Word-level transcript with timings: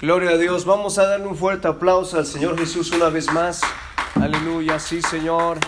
Gloria 0.00 0.30
a 0.30 0.36
Dios. 0.36 0.64
Vamos 0.64 0.98
a 0.98 1.06
darle 1.06 1.26
un 1.26 1.36
fuerte 1.36 1.68
aplauso 1.68 2.18
al 2.18 2.26
Señor 2.26 2.58
Jesús 2.58 2.90
una 2.90 3.10
vez 3.10 3.32
más. 3.32 3.60
Aleluya, 4.16 4.80
sí 4.80 5.00
Señor. 5.00 5.58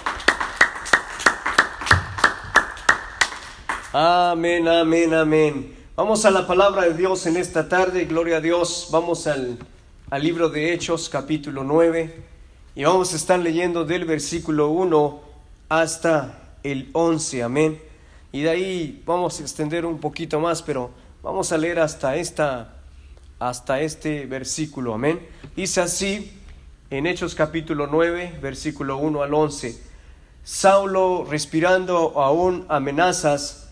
Amén, 3.92 4.66
amén, 4.66 5.14
amén. 5.14 5.76
Vamos 5.94 6.24
a 6.24 6.32
la 6.32 6.44
palabra 6.44 6.82
de 6.82 6.94
Dios 6.94 7.24
en 7.26 7.36
esta 7.36 7.68
tarde. 7.68 8.04
Gloria 8.06 8.38
a 8.38 8.40
Dios. 8.40 8.88
Vamos 8.90 9.28
al, 9.28 9.58
al 10.10 10.22
libro 10.22 10.48
de 10.48 10.72
Hechos, 10.72 11.08
capítulo 11.08 11.62
9. 11.62 12.24
Y 12.74 12.82
vamos 12.82 13.12
a 13.12 13.16
estar 13.16 13.38
leyendo 13.38 13.84
del 13.84 14.04
versículo 14.06 14.70
1 14.70 15.20
hasta 15.68 16.56
el 16.64 16.90
11. 16.92 17.44
Amén. 17.44 17.80
Y 18.32 18.42
de 18.42 18.50
ahí 18.50 19.02
vamos 19.06 19.38
a 19.38 19.42
extender 19.42 19.86
un 19.86 20.00
poquito 20.00 20.40
más, 20.40 20.62
pero 20.62 20.90
vamos 21.22 21.52
a 21.52 21.58
leer 21.58 21.78
hasta 21.78 22.16
esta 22.16 22.75
hasta 23.38 23.80
este 23.80 24.26
versículo. 24.26 24.94
Amén. 24.94 25.20
Dice 25.54 25.80
así 25.80 26.32
en 26.90 27.06
Hechos 27.06 27.34
capítulo 27.34 27.86
9, 27.86 28.38
versículo 28.40 28.98
1 28.98 29.22
al 29.22 29.34
11. 29.34 29.80
Saulo, 30.44 31.26
respirando 31.28 32.20
aún 32.20 32.64
amenazas 32.68 33.70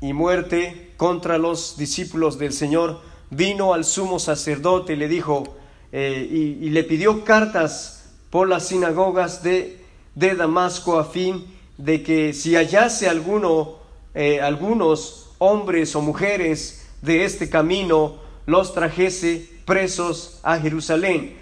y 0.00 0.12
muerte 0.12 0.92
contra 0.96 1.38
los 1.38 1.76
discípulos 1.76 2.38
del 2.38 2.52
Señor, 2.52 3.00
vino 3.30 3.74
al 3.74 3.84
sumo 3.84 4.18
sacerdote 4.18 4.92
y 4.92 4.96
le 4.96 5.08
dijo, 5.08 5.56
eh, 5.92 6.28
y, 6.60 6.70
le 6.70 6.84
pidió 6.84 7.24
cartas 7.24 8.12
por 8.30 8.48
las 8.48 8.68
sinagogas 8.68 9.42
de, 9.42 9.80
de 10.14 10.34
Damasco 10.34 10.98
a 10.98 11.04
fin 11.04 11.44
de 11.78 12.02
que 12.02 12.32
si 12.32 12.54
hallase 12.54 13.08
alguno, 13.08 13.76
eh, 14.14 14.40
algunos 14.40 15.30
hombres 15.38 15.94
o 15.96 16.00
mujeres 16.00 16.86
de 17.02 17.24
este 17.24 17.50
camino, 17.50 18.23
los 18.46 18.74
trajese 18.74 19.48
presos 19.64 20.40
a 20.42 20.58
Jerusalén. 20.58 21.36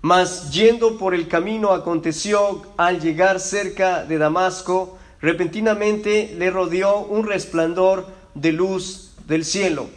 Mas 0.00 0.52
yendo 0.52 0.96
por 0.96 1.14
el 1.14 1.28
camino 1.28 1.72
aconteció 1.72 2.62
al 2.76 3.00
llegar 3.00 3.40
cerca 3.40 4.04
de 4.04 4.18
Damasco, 4.18 4.98
repentinamente 5.20 6.34
le 6.38 6.50
rodeó 6.50 7.00
un 7.00 7.26
resplandor 7.26 8.06
de 8.34 8.52
luz 8.52 9.12
del 9.26 9.44
cielo. 9.44 9.88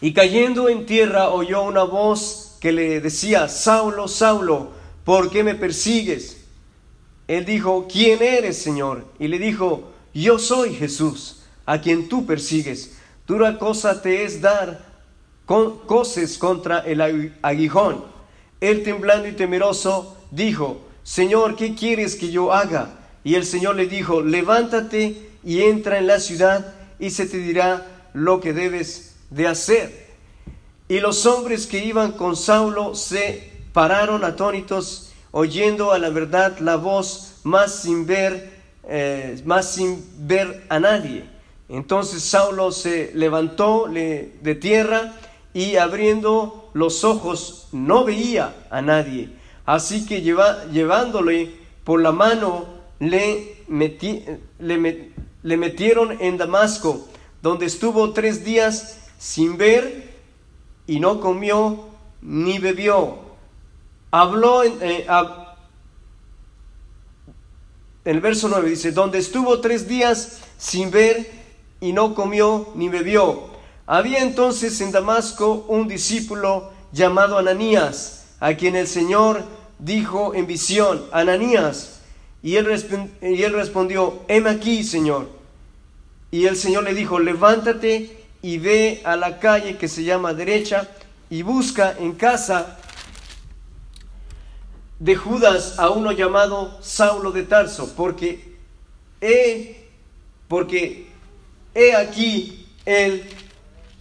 Y 0.00 0.12
cayendo 0.12 0.68
en 0.68 0.86
tierra 0.86 1.30
oyó 1.30 1.62
una 1.62 1.84
voz 1.84 2.56
que 2.60 2.72
le 2.72 3.00
decía, 3.00 3.48
Saulo, 3.48 4.08
Saulo, 4.08 4.70
¿por 5.04 5.30
qué 5.30 5.42
me 5.42 5.54
persigues? 5.54 6.44
Él 7.28 7.44
dijo, 7.44 7.88
¿quién 7.90 8.22
eres, 8.22 8.58
Señor? 8.58 9.04
Y 9.18 9.28
le 9.28 9.38
dijo, 9.38 9.92
yo 10.14 10.38
soy 10.38 10.74
Jesús, 10.74 11.42
a 11.66 11.80
quien 11.80 12.08
tú 12.08 12.26
persigues. 12.26 12.96
Dura 13.26 13.58
cosa 13.58 14.02
te 14.02 14.24
es 14.24 14.40
dar 14.40 14.91
coces 15.46 16.38
contra 16.38 16.80
el 16.80 17.00
aguijón. 17.42 18.04
Él 18.60 18.82
temblando 18.84 19.28
y 19.28 19.32
temeroso 19.32 20.16
dijo, 20.30 20.80
Señor, 21.02 21.56
¿qué 21.56 21.74
quieres 21.74 22.14
que 22.14 22.30
yo 22.30 22.52
haga? 22.52 23.00
Y 23.24 23.34
el 23.34 23.44
Señor 23.44 23.76
le 23.76 23.86
dijo, 23.86 24.20
levántate 24.20 25.30
y 25.44 25.62
entra 25.62 25.98
en 25.98 26.06
la 26.06 26.20
ciudad 26.20 26.74
y 26.98 27.10
se 27.10 27.26
te 27.26 27.38
dirá 27.38 27.86
lo 28.14 28.40
que 28.40 28.52
debes 28.52 29.16
de 29.30 29.48
hacer. 29.48 30.06
Y 30.88 31.00
los 31.00 31.26
hombres 31.26 31.66
que 31.66 31.84
iban 31.84 32.12
con 32.12 32.36
Saulo 32.36 32.94
se 32.94 33.50
pararon 33.72 34.24
atónitos, 34.24 35.12
oyendo 35.30 35.92
a 35.92 35.98
la 35.98 36.10
verdad 36.10 36.58
la 36.58 36.76
voz, 36.76 37.40
más 37.42 37.74
sin 37.82 38.06
ver, 38.06 38.60
eh, 38.84 39.40
más 39.44 39.72
sin 39.72 40.04
ver 40.18 40.64
a 40.68 40.78
nadie. 40.78 41.24
Entonces 41.68 42.22
Saulo 42.22 42.70
se 42.70 43.10
levantó 43.14 43.88
de 43.88 44.58
tierra 44.60 45.14
y 45.54 45.76
abriendo 45.76 46.70
los 46.74 47.04
ojos 47.04 47.68
no 47.72 48.04
veía 48.04 48.54
a 48.70 48.80
nadie. 48.82 49.30
Así 49.66 50.06
que 50.06 50.22
llevándole 50.22 51.54
por 51.84 52.00
la 52.00 52.12
mano 52.12 52.66
le, 52.98 53.56
le, 54.58 55.56
metieron 55.56 56.16
en 56.20 56.38
Damasco, 56.38 57.08
donde 57.42 57.66
estuvo 57.66 58.12
tres 58.12 58.44
días 58.44 58.98
sin 59.18 59.56
ver 59.56 60.10
y 60.86 61.00
no 61.00 61.20
comió 61.20 61.86
ni 62.20 62.58
bebió. 62.58 63.18
Habló 64.10 64.62
en, 64.62 64.78
eh, 64.80 65.06
en 68.04 68.16
el 68.16 68.20
verso 68.20 68.48
9 68.48 68.68
dice, 68.70 68.92
donde 68.92 69.18
estuvo 69.18 69.60
tres 69.60 69.86
días 69.86 70.40
sin 70.58 70.90
ver 70.90 71.30
y 71.80 71.92
no 71.92 72.14
comió 72.14 72.70
ni 72.74 72.88
bebió. 72.88 73.51
Había 73.86 74.20
entonces 74.20 74.80
en 74.80 74.92
Damasco 74.92 75.66
un 75.68 75.88
discípulo 75.88 76.70
llamado 76.92 77.38
Ananías, 77.38 78.26
a 78.40 78.54
quien 78.54 78.76
el 78.76 78.86
Señor 78.86 79.42
dijo 79.78 80.34
en 80.34 80.46
visión, 80.46 81.04
Ananías, 81.12 82.00
y 82.42 82.56
él, 82.56 82.66
respondió, 82.66 84.22
heme 84.26 84.50
aquí, 84.50 84.82
Señor. 84.82 85.28
Y 86.30 86.46
el 86.46 86.56
Señor 86.56 86.84
le 86.84 86.94
dijo, 86.94 87.18
levántate 87.20 88.24
y 88.42 88.58
ve 88.58 89.00
a 89.04 89.16
la 89.16 89.38
calle 89.38 89.76
que 89.76 89.86
se 89.86 90.02
llama 90.02 90.34
derecha 90.34 90.88
y 91.30 91.42
busca 91.42 91.94
en 91.98 92.12
casa 92.12 92.78
de 94.98 95.14
Judas 95.14 95.78
a 95.78 95.90
uno 95.90 96.10
llamado 96.12 96.78
Saulo 96.80 97.30
de 97.30 97.44
Tarso, 97.44 97.94
porque 97.96 98.56
he, 99.20 99.86
aquí 101.96 102.66
él 102.84 103.24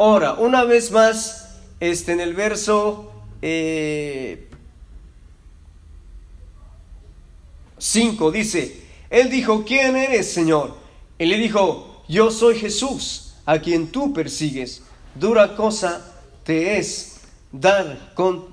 Ahora, 0.02 0.34
una 0.34 0.64
vez 0.64 0.90
más, 0.90 1.60
este, 1.80 2.14
en 2.14 2.22
el 2.22 2.34
verso 2.34 3.12
5 3.40 3.44
eh, 3.44 4.48
dice, 8.34 8.82
Él 9.12 9.30
dijo, 9.30 9.64
¿quién 9.64 9.96
eres, 9.96 10.34
Señor? 10.34 10.76
Él 11.20 11.30
le 11.30 11.38
dijo, 11.38 12.02
yo 12.08 12.32
soy 12.32 12.58
Jesús, 12.58 13.36
a 13.46 13.60
quien 13.60 13.92
tú 13.92 14.12
persigues. 14.12 14.82
Dura 15.14 15.56
cosa 15.56 16.04
te 16.46 16.80
es 16.80 17.22
dar 17.52 18.14
con, 18.16 18.46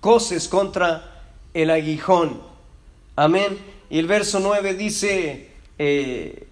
coces 0.00 0.48
contra 0.48 1.22
el 1.52 1.68
aguijón. 1.68 2.40
Amén. 3.14 3.58
Y 3.90 3.98
el 3.98 4.06
verso 4.06 4.40
9 4.40 4.72
dice, 4.72 5.50
eh, 5.78 6.45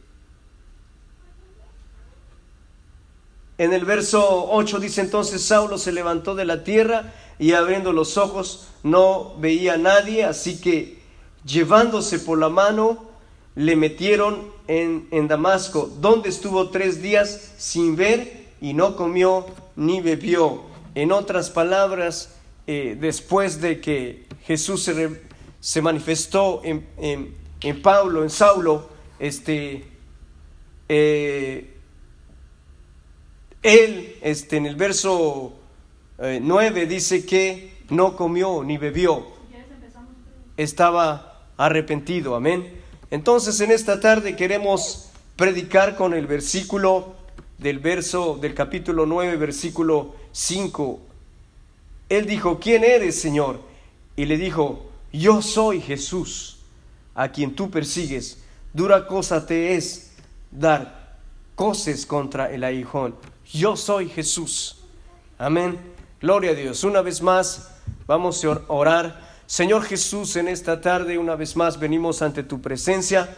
En 3.57 3.73
el 3.73 3.85
verso 3.85 4.49
8 4.51 4.81
dice 4.81 5.01
entonces 5.01 5.43
Saulo 5.43 5.79
se 5.79 5.93
levantó 5.93 6.35
de 6.35 6.45
la 6.45 6.65
tierra 6.65 7.13
y 7.39 7.53
abriendo 7.53 7.93
los 7.93 8.17
ojos 8.17 8.69
no 8.83 9.35
veía 9.39 9.75
a 9.75 9.79
nadie, 9.79 10.25
así 10.25 10.61
que 10.61 10.99
llevándose 11.45 12.19
por 12.19 12.39
la 12.39 12.49
mano 12.49 13.05
le 13.55 13.77
metieron 13.77 14.51
en, 14.67 15.07
en 15.11 15.29
Damasco, 15.29 15.89
donde 16.01 16.29
estuvo 16.29 16.71
tres 16.71 17.01
días 17.01 17.53
sin 17.57 17.95
ver 17.95 18.47
y 18.61 18.75
no 18.75 18.97
comió 18.97 19.47
ni 19.77 20.01
bebió. 20.01 20.63
En 20.95 21.13
otras 21.13 21.51
palabras, 21.51 22.35
eh, 22.67 22.97
después 23.01 23.61
de 23.61 23.81
que 23.81 24.27
Jesús 24.47 24.83
se, 24.83 25.23
se 25.61 25.83
manifestó 25.83 26.61
en, 26.65 26.87
en, 26.99 27.37
en, 27.61 27.83
Pablo, 27.83 28.23
en 28.23 28.31
Saulo, 28.31 28.89
este, 29.19 29.85
eh, 30.89 31.74
él, 33.65 34.19
este, 34.21 34.59
en 34.59 34.67
el 34.67 34.77
verso 34.77 35.55
9 36.19 36.83
eh, 36.83 36.87
dice 36.87 37.25
que 37.25 37.73
no 37.89 38.15
comió 38.15 38.63
ni 38.63 38.77
bebió. 38.77 39.27
Estaba 40.59 41.41
arrepentido, 41.57 42.37
amén. 42.37 42.81
Entonces 43.11 43.59
en 43.61 43.73
esta 43.73 44.01
tarde 44.01 44.37
queremos 44.37 45.11
predicar 45.37 45.97
con 45.97 46.13
el 46.13 46.27
versículo 46.27 47.15
del 47.57 47.79
verso 47.79 48.37
del 48.37 48.55
capítulo 48.55 49.07
9, 49.07 49.37
versículo 49.39 50.15
5. 50.33 51.01
Él 52.11 52.27
dijo, 52.27 52.61
¿quién 52.61 52.85
eres, 52.85 53.19
Señor? 53.19 53.63
Y 54.15 54.27
le 54.27 54.37
dijo, 54.37 54.91
yo 55.11 55.41
soy 55.41 55.81
Jesús, 55.81 56.59
a 57.15 57.31
quien 57.31 57.55
tú 57.55 57.71
persigues. 57.71 58.43
Dura 58.75 59.07
cosa 59.07 59.47
te 59.47 59.75
es 59.75 60.13
dar 60.51 61.17
coces 61.55 62.05
contra 62.05 62.53
el 62.53 62.63
aguijón 62.63 63.15
yo 63.55 63.77
soy 63.77 64.09
Jesús. 64.09 64.77
Amén. 65.39 65.79
Gloria 66.21 66.51
a 66.51 66.55
Dios. 66.55 66.83
Una 66.85 67.03
vez 67.03 67.23
más, 67.23 67.71
vamos 68.07 68.45
a 68.45 68.63
orar. 68.69 69.21
Señor 69.47 69.85
Jesús, 69.85 70.37
en 70.37 70.49
esta 70.49 70.81
tarde, 70.81 71.19
una 71.19 71.37
vez 71.37 71.55
más, 71.55 71.79
venimos 71.79 72.21
ante 72.23 72.43
tu 72.43 72.61
presencia. 72.61 73.37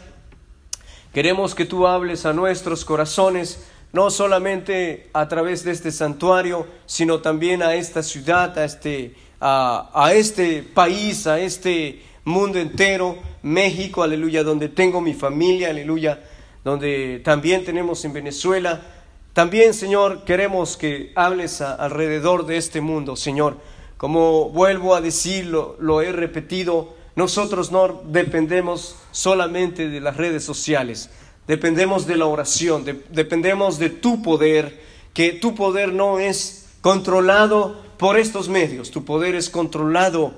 Queremos 1.12 1.54
que 1.54 1.66
tú 1.66 1.86
hables 1.86 2.24
a 2.24 2.32
nuestros 2.32 2.84
corazones, 2.84 3.66
no 3.92 4.10
solamente 4.10 5.10
a 5.12 5.28
través 5.28 5.64
de 5.64 5.72
este 5.72 5.92
santuario, 5.92 6.66
sino 6.86 7.20
también 7.20 7.62
a 7.62 7.74
esta 7.74 8.02
ciudad, 8.02 8.58
a 8.58 8.64
este, 8.64 9.14
a, 9.40 9.90
a 9.94 10.14
este 10.14 10.62
país, 10.62 11.26
a 11.26 11.40
este 11.40 12.02
mundo 12.24 12.58
entero, 12.58 13.18
México, 13.42 14.02
aleluya, 14.02 14.42
donde 14.42 14.68
tengo 14.68 15.00
mi 15.00 15.14
familia, 15.14 15.70
aleluya, 15.70 16.20
donde 16.64 17.20
también 17.24 17.64
tenemos 17.64 18.04
en 18.04 18.12
Venezuela 18.12 18.95
también, 19.36 19.74
Señor, 19.74 20.24
queremos 20.24 20.78
que 20.78 21.12
hables 21.14 21.60
alrededor 21.60 22.46
de 22.46 22.56
este 22.56 22.80
mundo, 22.80 23.16
Señor. 23.16 23.58
Como 23.98 24.48
vuelvo 24.48 24.94
a 24.94 25.02
decirlo, 25.02 25.76
lo 25.78 26.00
he 26.00 26.10
repetido, 26.10 26.94
nosotros 27.16 27.70
no 27.70 28.00
dependemos 28.06 28.96
solamente 29.10 29.90
de 29.90 30.00
las 30.00 30.16
redes 30.16 30.42
sociales, 30.42 31.10
dependemos 31.46 32.06
de 32.06 32.16
la 32.16 32.24
oración, 32.24 32.86
dependemos 33.10 33.78
de 33.78 33.90
tu 33.90 34.22
poder, 34.22 34.80
que 35.12 35.32
tu 35.32 35.54
poder 35.54 35.92
no 35.92 36.18
es 36.18 36.70
controlado 36.80 37.78
por 37.98 38.18
estos 38.18 38.48
medios, 38.48 38.90
tu 38.90 39.04
poder 39.04 39.34
es 39.34 39.50
controlado 39.50 40.32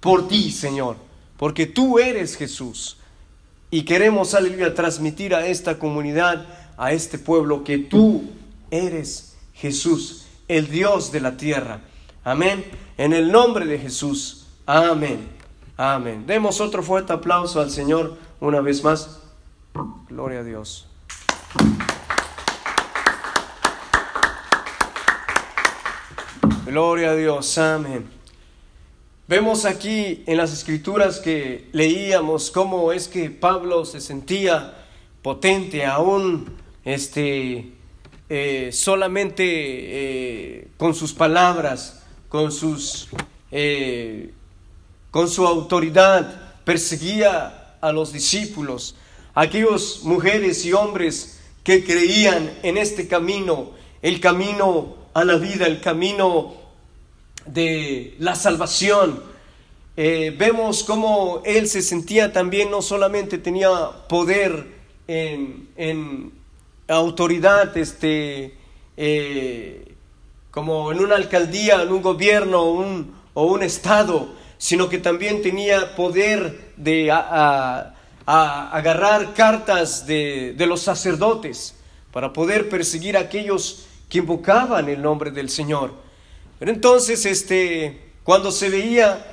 por 0.00 0.26
ti, 0.26 0.50
Señor, 0.50 0.96
porque 1.36 1.66
tú 1.66 2.00
eres 2.00 2.36
Jesús. 2.36 2.96
Y 3.70 3.84
queremos, 3.84 4.34
aleluya, 4.34 4.74
transmitir 4.74 5.32
a 5.32 5.46
esta 5.46 5.78
comunidad, 5.78 6.44
a 6.82 6.90
este 6.90 7.16
pueblo, 7.16 7.62
que 7.62 7.78
tú 7.78 8.24
eres 8.68 9.36
Jesús, 9.54 10.26
el 10.48 10.68
Dios 10.68 11.12
de 11.12 11.20
la 11.20 11.36
tierra. 11.36 11.80
Amén. 12.24 12.64
En 12.98 13.12
el 13.12 13.30
nombre 13.30 13.66
de 13.66 13.78
Jesús. 13.78 14.48
Amén. 14.66 15.28
Amén. 15.76 16.24
Demos 16.26 16.60
otro 16.60 16.82
fuerte 16.82 17.12
aplauso 17.12 17.60
al 17.60 17.70
Señor 17.70 18.18
una 18.40 18.60
vez 18.60 18.82
más. 18.82 19.20
Gloria 20.08 20.40
a 20.40 20.42
Dios. 20.42 20.88
Gloria 26.66 27.10
a 27.10 27.14
Dios. 27.14 27.58
Amén. 27.58 28.10
Vemos 29.28 29.66
aquí 29.66 30.24
en 30.26 30.36
las 30.36 30.52
escrituras 30.52 31.20
que 31.20 31.68
leíamos 31.70 32.50
cómo 32.50 32.90
es 32.90 33.06
que 33.06 33.30
Pablo 33.30 33.84
se 33.84 34.00
sentía 34.00 34.84
potente 35.22 35.86
aún 35.86 36.60
este, 36.84 37.72
eh, 38.28 38.70
solamente 38.72 39.44
eh, 39.44 40.68
con 40.76 40.94
sus 40.94 41.12
palabras, 41.12 42.02
con, 42.28 42.50
sus, 42.50 43.08
eh, 43.50 44.32
con 45.10 45.28
su 45.28 45.46
autoridad, 45.46 46.62
perseguía 46.64 47.76
a 47.80 47.92
los 47.92 48.12
discípulos, 48.12 48.96
aquellos 49.34 50.00
mujeres 50.04 50.64
y 50.64 50.72
hombres 50.72 51.40
que 51.64 51.84
creían 51.84 52.52
en 52.62 52.78
este 52.78 53.06
camino, 53.06 53.72
el 54.00 54.20
camino 54.20 54.96
a 55.14 55.24
la 55.24 55.36
vida, 55.36 55.66
el 55.66 55.80
camino 55.80 56.54
de 57.46 58.14
la 58.18 58.34
salvación. 58.34 59.30
Vemos 59.94 60.84
cómo 60.84 61.42
él 61.44 61.68
se 61.68 61.82
sentía 61.82 62.32
también, 62.32 62.70
no 62.70 62.80
solamente 62.80 63.36
tenía 63.36 63.68
poder 64.08 64.66
en, 65.06 66.32
autoridad, 66.96 67.76
este, 67.76 68.54
eh, 68.96 69.94
como 70.50 70.92
en 70.92 71.00
una 71.00 71.16
alcaldía, 71.16 71.82
en 71.82 71.92
un 71.92 72.02
gobierno 72.02 72.62
o 73.34 73.44
un 73.44 73.62
estado, 73.62 74.28
sino 74.58 74.88
que 74.88 74.98
también 74.98 75.42
tenía 75.42 75.96
poder 75.96 76.72
de 76.76 77.10
agarrar 78.26 79.34
cartas 79.34 80.06
de, 80.06 80.54
de, 80.56 80.66
los 80.66 80.82
sacerdotes 80.82 81.74
para 82.12 82.32
poder 82.32 82.68
perseguir 82.68 83.16
a 83.16 83.20
aquellos 83.20 83.86
que 84.08 84.18
invocaban 84.18 84.88
el 84.88 85.02
nombre 85.02 85.30
del 85.30 85.48
Señor. 85.48 85.92
Pero 86.58 86.70
entonces, 86.70 87.26
este, 87.26 88.12
cuando 88.22 88.52
se 88.52 88.68
veía 88.68 89.32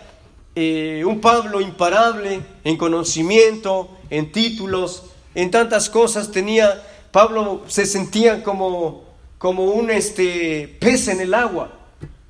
eh, 0.56 1.04
un 1.06 1.22
Pablo 1.22 1.62
imparable 1.62 2.42
en 2.64 2.76
conocimiento, 2.76 3.90
en 4.10 4.32
títulos, 4.32 5.04
en 5.36 5.52
tantas 5.52 5.90
cosas, 5.90 6.32
tenía, 6.32 6.84
Pablo 7.12 7.64
se 7.68 7.86
sentía 7.86 8.44
como, 8.44 9.04
como 9.38 9.66
un 9.66 9.90
este, 9.90 10.78
pez 10.80 11.08
en 11.08 11.22
el 11.22 11.34
agua 11.34 11.72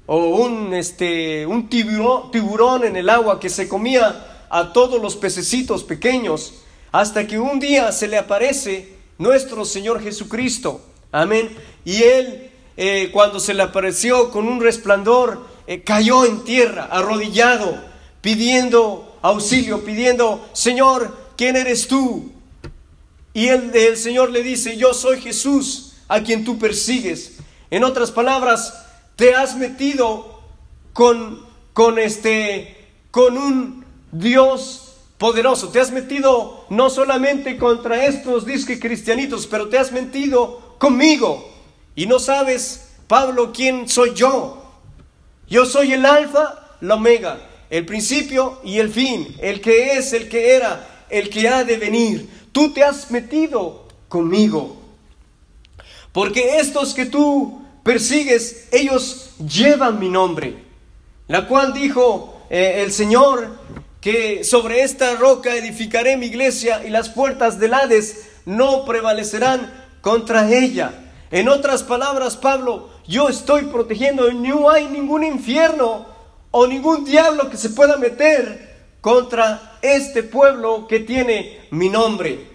o 0.05 0.37
un, 0.37 0.73
este, 0.73 1.45
un 1.45 1.69
tiburón, 1.69 2.31
tiburón 2.31 2.85
en 2.85 2.95
el 2.95 3.09
agua 3.09 3.39
que 3.39 3.49
se 3.49 3.67
comía 3.67 4.45
a 4.49 4.73
todos 4.73 5.01
los 5.01 5.15
pececitos 5.15 5.83
pequeños, 5.83 6.63
hasta 6.91 7.27
que 7.27 7.37
un 7.37 7.59
día 7.59 7.91
se 7.91 8.07
le 8.07 8.17
aparece 8.17 8.95
nuestro 9.19 9.65
Señor 9.65 10.01
Jesucristo. 10.01 10.81
Amén. 11.11 11.55
Y 11.85 12.03
él 12.03 12.51
eh, 12.81 13.09
cuando 13.11 13.39
se 13.39 13.53
le 13.53 13.61
apareció 13.61 14.31
con 14.31 14.47
un 14.47 14.61
resplandor, 14.61 15.45
eh, 15.67 15.83
cayó 15.83 16.25
en 16.25 16.45
tierra, 16.45 16.87
arrodillado, 16.89 17.77
pidiendo 18.21 19.17
auxilio, 19.21 19.83
pidiendo, 19.83 20.47
Señor, 20.53 21.15
¿quién 21.35 21.57
eres 21.57 21.89
tú? 21.89 22.31
Y 23.33 23.47
el, 23.47 23.97
Señor 23.97 24.31
le 24.31 24.43
dice, 24.43 24.77
yo 24.77 24.93
soy 24.93 25.21
Jesús, 25.21 25.93
a 26.07 26.21
quien 26.21 26.43
tú 26.43 26.57
persigues. 26.57 27.37
En 27.69 27.83
otras 27.83 28.11
palabras, 28.11 28.85
te 29.15 29.35
has 29.35 29.55
metido 29.55 30.41
con, 30.93 31.45
con, 31.73 31.99
este, 31.99 32.87
con 33.11 33.37
un 33.37 33.85
Dios 34.11 34.95
poderoso. 35.17 35.69
Te 35.69 35.79
has 35.79 35.91
metido 35.91 36.65
no 36.69 36.89
solamente 36.89 37.57
contra 37.57 38.05
estos 38.05 38.45
disque 38.45 38.79
cristianitos, 38.79 39.45
pero 39.45 39.69
te 39.69 39.77
has 39.77 39.91
metido 39.91 40.75
conmigo. 40.79 41.47
Y 41.95 42.07
no 42.07 42.17
sabes, 42.17 42.89
Pablo, 43.07 43.51
quién 43.53 43.87
soy 43.87 44.13
yo. 44.15 44.63
Yo 45.47 45.65
soy 45.65 45.93
el 45.93 46.05
alfa, 46.05 46.77
la 46.81 46.95
omega, 46.95 47.39
el 47.69 47.85
principio 47.85 48.59
y 48.63 48.79
el 48.79 48.89
fin, 48.89 49.35
el 49.41 49.61
que 49.61 49.93
es, 49.93 50.13
el 50.13 50.29
que 50.29 50.55
era, 50.55 50.98
el 51.09 51.29
que 51.29 51.47
ha 51.47 51.63
de 51.63 51.77
venir. 51.77 52.29
Tú 52.51 52.73
te 52.73 52.83
has 52.83 53.11
metido 53.11 53.87
conmigo. 54.07 54.77
Porque 56.11 56.57
estos 56.57 56.93
que 56.93 57.05
tú 57.05 57.61
persigues, 57.83 58.67
ellos 58.71 59.31
llevan 59.39 59.99
mi 59.99 60.09
nombre. 60.09 60.63
La 61.27 61.47
cual 61.47 61.73
dijo 61.73 62.41
eh, 62.49 62.81
el 62.83 62.91
Señor 62.91 63.57
que 64.01 64.43
sobre 64.43 64.83
esta 64.83 65.15
roca 65.15 65.55
edificaré 65.55 66.17
mi 66.17 66.27
iglesia 66.27 66.85
y 66.85 66.89
las 66.89 67.09
puertas 67.09 67.59
del 67.59 67.73
Hades 67.73 68.29
no 68.45 68.85
prevalecerán 68.85 69.71
contra 70.01 70.51
ella. 70.51 71.11
En 71.31 71.47
otras 71.47 71.83
palabras, 71.83 72.37
Pablo, 72.37 72.89
yo 73.07 73.29
estoy 73.29 73.63
protegiendo, 73.65 74.31
no 74.31 74.69
hay 74.69 74.87
ningún 74.87 75.23
infierno 75.23 76.07
o 76.51 76.65
ningún 76.65 77.05
diablo 77.05 77.49
que 77.49 77.57
se 77.57 77.69
pueda 77.69 77.97
meter 77.97 78.68
contra 79.01 79.77
este 79.81 80.23
pueblo 80.23 80.87
que 80.87 80.99
tiene 80.99 81.67
mi 81.71 81.89
nombre. 81.89 82.47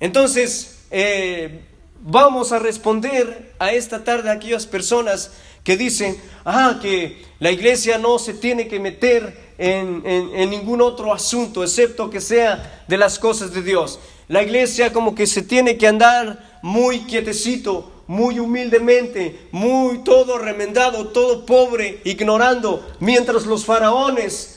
Entonces, 0.00 0.84
eh, 0.90 1.62
vamos 2.00 2.52
a 2.52 2.58
responder 2.58 3.54
a 3.58 3.72
esta 3.72 4.04
tarde 4.04 4.30
a 4.30 4.34
aquellas 4.34 4.66
personas 4.66 5.32
que 5.64 5.76
dicen, 5.76 6.16
ah, 6.44 6.78
que 6.80 7.24
la 7.40 7.50
iglesia 7.50 7.98
no 7.98 8.18
se 8.18 8.34
tiene 8.34 8.68
que 8.68 8.78
meter 8.78 9.46
en, 9.58 10.02
en, 10.04 10.50
ningún 10.50 10.80
otro 10.80 11.12
asunto, 11.12 11.64
excepto 11.64 12.08
que 12.08 12.20
sea 12.20 12.84
de 12.86 12.96
las 12.96 13.18
cosas 13.18 13.52
de 13.52 13.62
Dios. 13.62 13.98
La 14.28 14.42
iglesia 14.42 14.92
como 14.92 15.14
que 15.14 15.26
se 15.26 15.42
tiene 15.42 15.76
que 15.76 15.88
andar 15.88 16.60
muy 16.62 17.00
quietecito, 17.00 17.90
muy 18.06 18.38
humildemente, 18.38 19.48
muy 19.50 20.04
todo 20.04 20.38
remendado, 20.38 21.08
todo 21.08 21.44
pobre, 21.44 22.00
ignorando, 22.04 22.86
mientras 23.00 23.46
los 23.46 23.64
faraones 23.64 24.55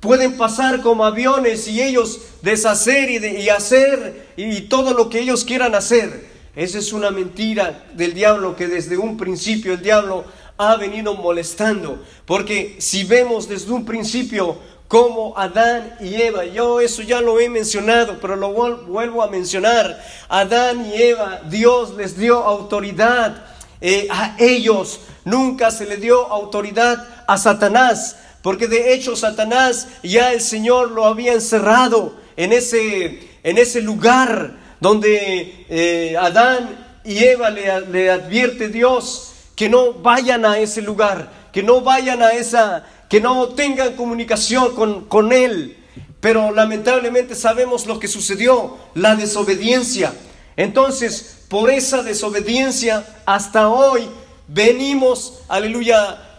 pueden 0.00 0.36
pasar 0.36 0.80
como 0.80 1.04
aviones 1.04 1.68
y 1.68 1.82
ellos 1.82 2.20
deshacer 2.42 3.10
y, 3.10 3.24
y 3.42 3.48
hacer 3.48 4.32
y 4.36 4.62
todo 4.62 4.94
lo 4.94 5.08
que 5.08 5.20
ellos 5.20 5.44
quieran 5.44 5.74
hacer. 5.74 6.30
Esa 6.54 6.78
es 6.78 6.92
una 6.92 7.10
mentira 7.10 7.86
del 7.94 8.12
diablo 8.14 8.56
que 8.56 8.68
desde 8.68 8.98
un 8.98 9.16
principio 9.16 9.72
el 9.72 9.82
diablo 9.82 10.24
ha 10.58 10.76
venido 10.76 11.14
molestando. 11.14 12.02
Porque 12.26 12.76
si 12.78 13.04
vemos 13.04 13.48
desde 13.48 13.72
un 13.72 13.84
principio 13.84 14.58
como 14.92 15.32
Adán 15.38 15.94
y 16.02 16.16
Eva. 16.16 16.44
Yo 16.44 16.78
eso 16.78 17.00
ya 17.00 17.22
lo 17.22 17.40
he 17.40 17.48
mencionado, 17.48 18.18
pero 18.20 18.36
lo 18.36 18.52
vuelvo 18.52 19.22
a 19.22 19.28
mencionar. 19.28 19.98
Adán 20.28 20.84
y 20.84 21.00
Eva, 21.00 21.40
Dios 21.48 21.94
les 21.96 22.18
dio 22.18 22.44
autoridad 22.44 23.42
eh, 23.80 24.06
a 24.10 24.36
ellos. 24.38 25.00
Nunca 25.24 25.70
se 25.70 25.86
le 25.86 25.96
dio 25.96 26.26
autoridad 26.30 27.08
a 27.26 27.38
Satanás, 27.38 28.18
porque 28.42 28.66
de 28.66 28.92
hecho 28.92 29.16
Satanás 29.16 29.88
ya 30.02 30.32
el 30.32 30.40
Señor 30.40 30.90
lo 30.90 31.06
había 31.06 31.32
encerrado 31.32 32.16
en 32.36 32.52
ese, 32.52 33.28
en 33.42 33.58
ese 33.58 33.80
lugar 33.80 34.58
donde 34.80 35.66
eh, 35.68 36.16
Adán 36.18 37.00
y 37.04 37.18
Eva 37.24 37.50
le, 37.50 37.86
le 37.86 38.10
advierte 38.10 38.68
Dios 38.68 39.32
que 39.54 39.68
no 39.68 39.92
vayan 39.92 40.44
a 40.44 40.58
ese 40.58 40.82
lugar, 40.82 41.30
que 41.52 41.62
no 41.62 41.80
vayan 41.80 42.22
a 42.22 42.32
esa 42.32 42.84
que 43.12 43.20
no 43.20 43.48
tengan 43.48 43.94
comunicación 43.94 44.74
con, 44.74 45.04
con 45.04 45.34
Él. 45.34 45.76
Pero 46.22 46.50
lamentablemente 46.50 47.34
sabemos 47.34 47.84
lo 47.84 47.98
que 47.98 48.08
sucedió, 48.08 48.78
la 48.94 49.16
desobediencia. 49.16 50.14
Entonces, 50.56 51.44
por 51.48 51.70
esa 51.70 52.02
desobediencia, 52.02 53.04
hasta 53.26 53.68
hoy 53.68 54.08
venimos, 54.48 55.42
aleluya, 55.48 56.31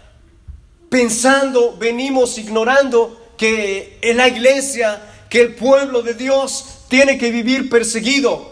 pensando, 0.93 1.75
venimos 1.79 2.37
ignorando 2.37 3.19
que 3.35 3.97
en 4.03 4.15
la 4.15 4.27
iglesia, 4.27 5.01
que 5.27 5.41
el 5.41 5.55
pueblo 5.55 6.03
de 6.03 6.13
Dios 6.13 6.81
tiene 6.87 7.17
que 7.17 7.31
vivir 7.31 7.67
perseguido. 7.67 8.51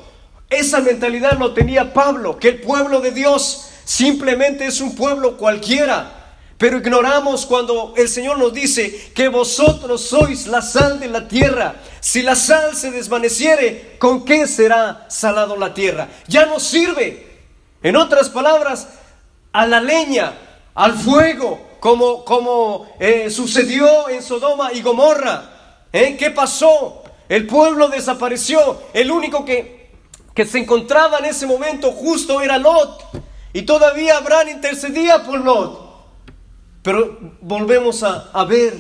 Esa 0.50 0.80
mentalidad 0.80 1.38
lo 1.38 1.54
tenía 1.54 1.94
Pablo, 1.94 2.40
que 2.40 2.48
el 2.48 2.62
pueblo 2.62 3.00
de 3.00 3.12
Dios 3.12 3.68
simplemente 3.84 4.66
es 4.66 4.82
un 4.82 4.96
pueblo 4.96 5.38
cualquiera. 5.38 6.34
Pero 6.58 6.80
ignoramos 6.80 7.46
cuando 7.46 7.94
el 7.96 8.10
Señor 8.10 8.40
nos 8.40 8.52
dice 8.56 9.12
que 9.14 9.28
vosotros 9.28 10.02
sois 10.02 10.48
la 10.48 10.64
sal 10.64 11.00
de 11.00 11.10
la 11.10 11.28
tierra. 11.28 11.76
Si 12.00 12.24
la 12.24 12.36
sal 12.36 12.76
se 12.76 12.90
desvaneciere, 12.90 13.98
¿con 14.00 14.26
qué 14.26 14.48
será 14.48 15.06
salado 15.12 15.56
la 15.58 15.76
tierra? 15.76 16.08
Ya 16.28 16.48
no 16.48 16.60
sirve. 16.60 17.44
En 17.84 17.96
otras 17.96 18.30
palabras, 18.30 18.88
a 19.54 19.68
la 19.68 19.80
leña, 19.80 20.34
al 20.74 20.96
fuego, 20.96 21.70
como, 21.82 22.24
como 22.24 22.88
eh, 23.00 23.32
sucedió 23.32 24.08
en 24.08 24.22
Sodoma 24.22 24.72
y 24.72 24.84
Gomorra. 24.84 25.88
¿Eh? 25.92 26.16
¿Qué 26.16 26.30
pasó? 26.30 27.02
El 27.28 27.48
pueblo 27.48 27.90
desapareció. 27.90 28.84
El 28.94 29.10
único 29.10 29.44
que, 29.44 29.90
que 30.36 30.46
se 30.46 30.60
encontraba 30.60 31.18
en 31.18 31.26
ese 31.26 31.48
momento 31.48 31.92
justo 31.92 32.40
era 32.40 32.60
Lot. 32.60 33.02
Y 33.52 33.64
todavía 33.64 34.18
Abraham 34.18 34.50
intercedía 34.50 35.24
por 35.24 35.42
Lot. 35.42 36.06
Pero 36.84 37.18
volvemos 37.42 38.04
a, 38.04 38.46
ver 38.46 38.76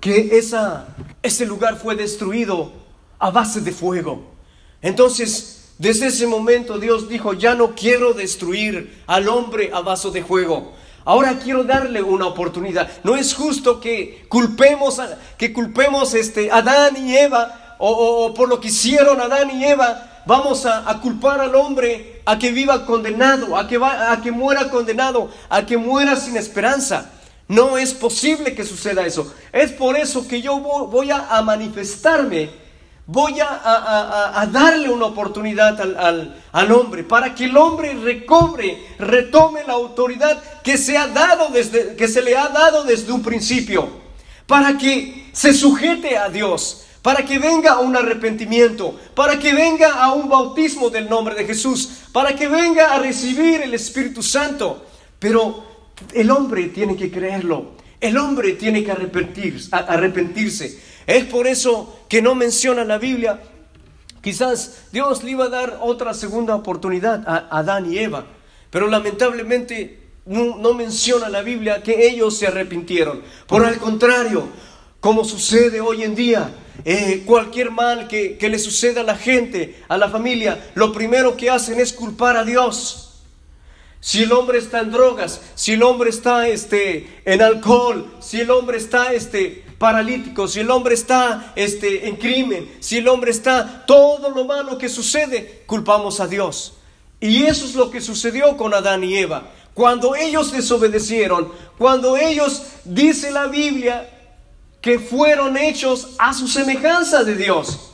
que 0.00 0.38
esa, 0.38 0.88
ese 1.22 1.44
lugar 1.44 1.76
fue 1.76 1.96
destruido 1.96 2.72
a 3.18 3.30
base 3.30 3.60
de 3.60 3.72
fuego. 3.72 4.22
Entonces, 4.80 5.74
desde 5.76 6.06
ese 6.06 6.26
momento 6.26 6.78
Dios 6.78 7.10
dijo, 7.10 7.34
ya 7.34 7.54
no 7.54 7.74
quiero 7.74 8.14
destruir 8.14 9.02
al 9.06 9.28
hombre 9.28 9.70
a 9.70 9.80
base 9.82 10.10
de 10.10 10.24
fuego. 10.24 10.72
Ahora 11.04 11.38
quiero 11.38 11.64
darle 11.64 12.02
una 12.02 12.26
oportunidad. 12.26 12.88
No 13.02 13.16
es 13.16 13.34
justo 13.34 13.80
que 13.80 14.26
culpemos 14.28 14.98
a, 14.98 15.18
que 15.36 15.52
culpemos 15.52 16.14
este, 16.14 16.50
Adán 16.50 16.96
y 16.96 17.16
Eva 17.16 17.76
o, 17.78 18.34
por 18.34 18.48
lo 18.48 18.60
que 18.60 18.68
hicieron 18.68 19.20
Adán 19.20 19.50
y 19.50 19.64
Eva. 19.64 20.22
Vamos 20.26 20.66
a, 20.66 21.00
culpar 21.00 21.40
al 21.40 21.54
hombre 21.54 22.20
a 22.26 22.38
que 22.38 22.52
viva 22.52 22.84
condenado, 22.84 23.56
a 23.56 23.66
que, 23.66 23.78
va, 23.78 24.12
a 24.12 24.20
que 24.20 24.30
muera 24.30 24.68
condenado, 24.68 25.30
a 25.48 25.64
que 25.64 25.78
muera 25.78 26.16
sin 26.16 26.36
esperanza. 26.36 27.10
No 27.48 27.78
es 27.78 27.94
posible 27.94 28.54
que 28.54 28.64
suceda 28.64 29.06
eso. 29.06 29.32
Es 29.52 29.72
por 29.72 29.96
eso 29.96 30.28
que 30.28 30.42
yo 30.42 30.58
voy 30.58 31.10
a, 31.10 31.40
manifestarme, 31.42 32.50
voy 33.08 33.40
a, 33.40 34.46
darle 34.52 34.90
una 34.90 35.06
oportunidad 35.06 35.80
al, 36.52 36.72
hombre, 36.72 37.02
para 37.04 37.34
que 37.34 37.46
el 37.46 37.56
hombre 37.56 37.94
recobre, 37.94 38.86
retome 38.98 39.64
la 39.66 39.72
autoridad 39.72 40.40
que 40.62 40.76
se, 40.76 40.96
ha 40.96 41.08
dado 41.08 41.48
desde, 41.48 41.96
que 41.96 42.06
se 42.06 42.20
le 42.20 42.36
ha 42.36 42.48
dado 42.48 42.84
desde 42.84 43.10
un 43.10 43.22
principio, 43.22 43.88
para 44.46 44.76
que 44.76 45.30
se 45.32 45.54
sujete 45.54 46.18
a 46.18 46.28
Dios, 46.28 46.84
para 47.00 47.24
que 47.24 47.38
venga 47.38 47.72
a 47.72 47.78
un 47.78 47.96
arrepentimiento, 47.96 49.00
para 49.14 49.38
que 49.38 49.54
venga 49.54 49.94
a 49.94 50.12
un 50.12 50.28
bautismo 50.28 50.90
del 50.90 51.08
nombre 51.08 51.34
de 51.34 51.46
Jesús, 51.46 51.88
para 52.12 52.36
que 52.36 52.46
venga 52.46 52.94
a 52.94 52.98
recibir 52.98 53.62
el 53.62 53.72
Espíritu 53.72 54.22
Santo. 54.22 54.84
Pero 55.18 55.64
el 56.12 56.30
hombre 56.30 56.64
tiene 56.68 56.94
que 56.94 57.10
creerlo. 57.10 57.78
El 58.00 58.18
hombre 58.18 58.52
tiene 58.52 58.84
que 58.84 58.92
arrepentirse. 58.92 60.78
Es 61.08 61.24
por 61.24 61.46
eso 61.46 62.00
que 62.06 62.20
no 62.20 62.34
menciona 62.34 62.84
la 62.84 62.98
Biblia. 62.98 63.40
Quizás 64.20 64.82
Dios 64.92 65.24
le 65.24 65.30
iba 65.30 65.46
a 65.46 65.48
dar 65.48 65.78
otra 65.80 66.12
segunda 66.12 66.54
oportunidad 66.54 67.26
a 67.26 67.48
Adán 67.50 67.90
y 67.90 67.96
Eva. 67.96 68.26
Pero 68.68 68.88
lamentablemente 68.88 70.00
no, 70.26 70.74
menciona 70.74 71.30
la 71.30 71.40
Biblia 71.40 71.82
que 71.82 72.06
ellos 72.06 72.36
se 72.36 72.46
arrepintieron. 72.46 73.22
Por 73.46 73.66
el 73.66 73.78
contrario, 73.78 74.48
como 75.00 75.24
sucede 75.24 75.80
hoy 75.80 76.02
en 76.02 76.14
día, 76.14 76.50
eh, 76.84 77.22
cualquier 77.24 77.70
mal 77.70 78.06
que, 78.06 78.36
que 78.36 78.50
le 78.50 78.58
suceda 78.58 79.00
a 79.00 79.04
la 79.04 79.16
gente, 79.16 79.82
a 79.88 79.96
la 79.96 80.10
familia, 80.10 80.72
lo 80.74 80.92
primero 80.92 81.38
que 81.38 81.48
hacen 81.48 81.80
es 81.80 81.94
culpar 81.94 82.36
a 82.36 82.44
Dios. 82.44 83.22
Si 84.00 84.24
el 84.24 84.32
hombre 84.32 84.58
está 84.58 84.80
en 84.80 84.92
drogas, 84.92 85.40
si 85.54 85.72
el 85.72 85.82
hombre 85.82 86.10
está 86.10 86.48
este, 86.48 87.22
en 87.24 87.40
alcohol, 87.40 88.12
si 88.20 88.42
el 88.42 88.50
hombre 88.50 88.76
está 88.76 89.14
este, 89.14 89.64
paralítico, 89.78 90.48
si 90.48 90.60
el 90.60 90.70
hombre 90.70 90.94
está 90.94 91.52
este, 91.56 92.08
en 92.08 92.16
crimen, 92.16 92.68
si 92.80 92.98
el 92.98 93.08
hombre 93.08 93.30
está 93.30 93.86
todo 93.86 94.30
lo 94.30 94.44
malo 94.44 94.76
que 94.76 94.88
sucede, 94.88 95.62
culpamos 95.66 96.20
a 96.20 96.26
Dios. 96.26 96.74
Y 97.20 97.44
eso 97.44 97.64
es 97.64 97.74
lo 97.74 97.90
que 97.90 98.00
sucedió 98.00 98.56
con 98.56 98.74
Adán 98.74 99.04
y 99.04 99.16
Eva. 99.16 99.50
Cuando 99.74 100.16
ellos 100.16 100.50
desobedecieron, 100.52 101.52
cuando 101.78 102.16
ellos, 102.16 102.62
dice 102.84 103.30
la 103.30 103.46
Biblia, 103.46 104.10
que 104.80 104.98
fueron 104.98 105.56
hechos 105.56 106.10
a 106.18 106.34
su 106.34 106.48
semejanza 106.48 107.24
de 107.24 107.36
Dios. 107.36 107.90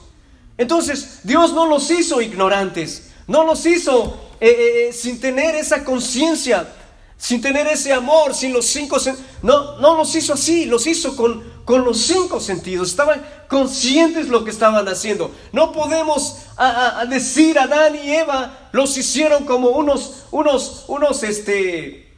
Entonces, 0.56 1.20
Dios 1.24 1.52
no 1.52 1.66
los 1.66 1.90
hizo 1.90 2.22
ignorantes, 2.22 3.10
no 3.26 3.44
los 3.44 3.66
hizo 3.66 4.18
eh, 4.40 4.48
eh, 4.48 4.88
eh, 4.88 4.92
sin 4.92 5.20
tener 5.20 5.54
esa 5.56 5.84
conciencia, 5.84 6.68
sin 7.16 7.40
tener 7.40 7.66
ese 7.66 7.92
amor, 7.92 8.34
sin 8.34 8.52
los 8.52 8.66
cinco 8.66 8.98
no, 9.42 9.78
no 9.78 9.96
los 9.96 10.14
hizo 10.14 10.34
así, 10.34 10.66
los 10.66 10.86
hizo 10.86 11.16
con, 11.16 11.53
con 11.64 11.84
los 11.84 11.98
cinco 11.98 12.40
sentidos, 12.40 12.90
estaban 12.90 13.24
conscientes 13.48 14.28
lo 14.28 14.44
que 14.44 14.50
estaban 14.50 14.86
haciendo. 14.88 15.30
No 15.52 15.72
podemos 15.72 16.44
a, 16.56 17.04
decir 17.08 17.58
Adán 17.58 17.96
y 17.96 18.12
Eva 18.12 18.68
los 18.72 18.96
hicieron 18.98 19.44
como 19.44 19.68
unos, 19.70 20.24
unos, 20.30 20.84
unos, 20.88 21.22
este, 21.22 22.12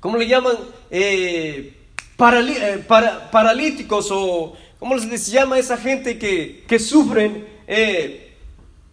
¿cómo 0.00 0.16
le 0.16 0.26
llaman? 0.26 0.56
paralíticos 2.16 4.08
o, 4.10 4.54
¿cómo 4.78 4.94
les 4.96 5.26
llama 5.26 5.58
esa 5.58 5.76
gente 5.76 6.18
que, 6.18 6.64
que 6.66 6.78
sufren? 6.78 7.46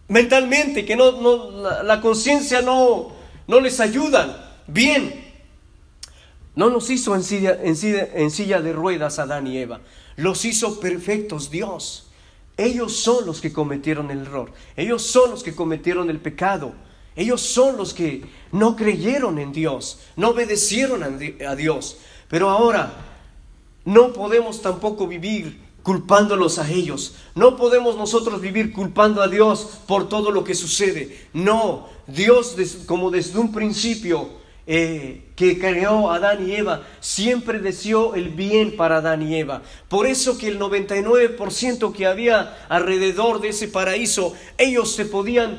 mentalmente, 0.08 0.84
que 0.84 0.96
no, 0.96 1.50
la, 1.82 2.00
conciencia 2.00 2.62
no, 2.62 3.12
no 3.46 3.60
les 3.60 3.78
ayuda. 3.78 4.56
Bien, 4.66 5.27
no 6.58 6.68
los 6.70 6.90
hizo 6.90 7.14
en 7.14 7.22
silla, 7.22 8.60
de 8.60 8.72
ruedas 8.72 9.20
Adán 9.20 9.46
y 9.46 9.58
Eva, 9.58 9.80
los 10.16 10.44
hizo 10.44 10.80
perfectos 10.80 11.52
Dios. 11.52 12.08
Ellos 12.56 12.96
son 12.96 13.26
los 13.26 13.40
que 13.40 13.52
cometieron 13.52 14.10
el 14.10 14.22
error, 14.22 14.50
ellos 14.76 15.02
son 15.02 15.30
los 15.30 15.44
que 15.44 15.54
cometieron 15.54 16.10
el 16.10 16.18
pecado, 16.18 16.72
ellos 17.14 17.42
son 17.42 17.76
los 17.76 17.94
que 17.94 18.24
no 18.50 18.74
creyeron 18.74 19.38
en 19.38 19.52
Dios, 19.52 20.00
no 20.16 20.30
obedecieron 20.30 21.04
a 21.04 21.54
Dios. 21.54 21.98
Pero 22.28 22.50
ahora 22.50 22.92
no 23.84 24.12
podemos 24.12 24.60
tampoco 24.60 25.06
vivir 25.06 25.60
culpándolos 25.84 26.58
a 26.58 26.68
ellos. 26.68 27.14
No 27.36 27.56
podemos 27.56 27.96
nosotros 27.96 28.40
vivir 28.40 28.72
culpando 28.72 29.22
a 29.22 29.28
Dios 29.28 29.78
por 29.86 30.08
todo 30.08 30.32
lo 30.32 30.42
que 30.42 30.56
sucede. 30.56 31.28
No, 31.32 31.88
Dios 32.08 32.56
como 32.84 33.12
desde 33.12 33.38
un 33.38 33.52
principio 33.52 34.47
eh, 34.70 35.22
que 35.34 35.58
creó 35.58 36.10
Adán 36.10 36.46
y 36.46 36.54
Eva, 36.54 36.82
siempre 37.00 37.58
deseó 37.58 38.14
el 38.14 38.28
bien 38.28 38.76
para 38.76 38.98
Adán 38.98 39.22
y 39.22 39.34
Eva. 39.34 39.62
Por 39.88 40.06
eso 40.06 40.36
que 40.36 40.48
el 40.48 40.60
99% 40.60 41.90
que 41.94 42.06
había 42.06 42.66
alrededor 42.68 43.40
de 43.40 43.48
ese 43.48 43.68
paraíso, 43.68 44.34
ellos 44.58 44.94
se 44.94 45.06
podían 45.06 45.58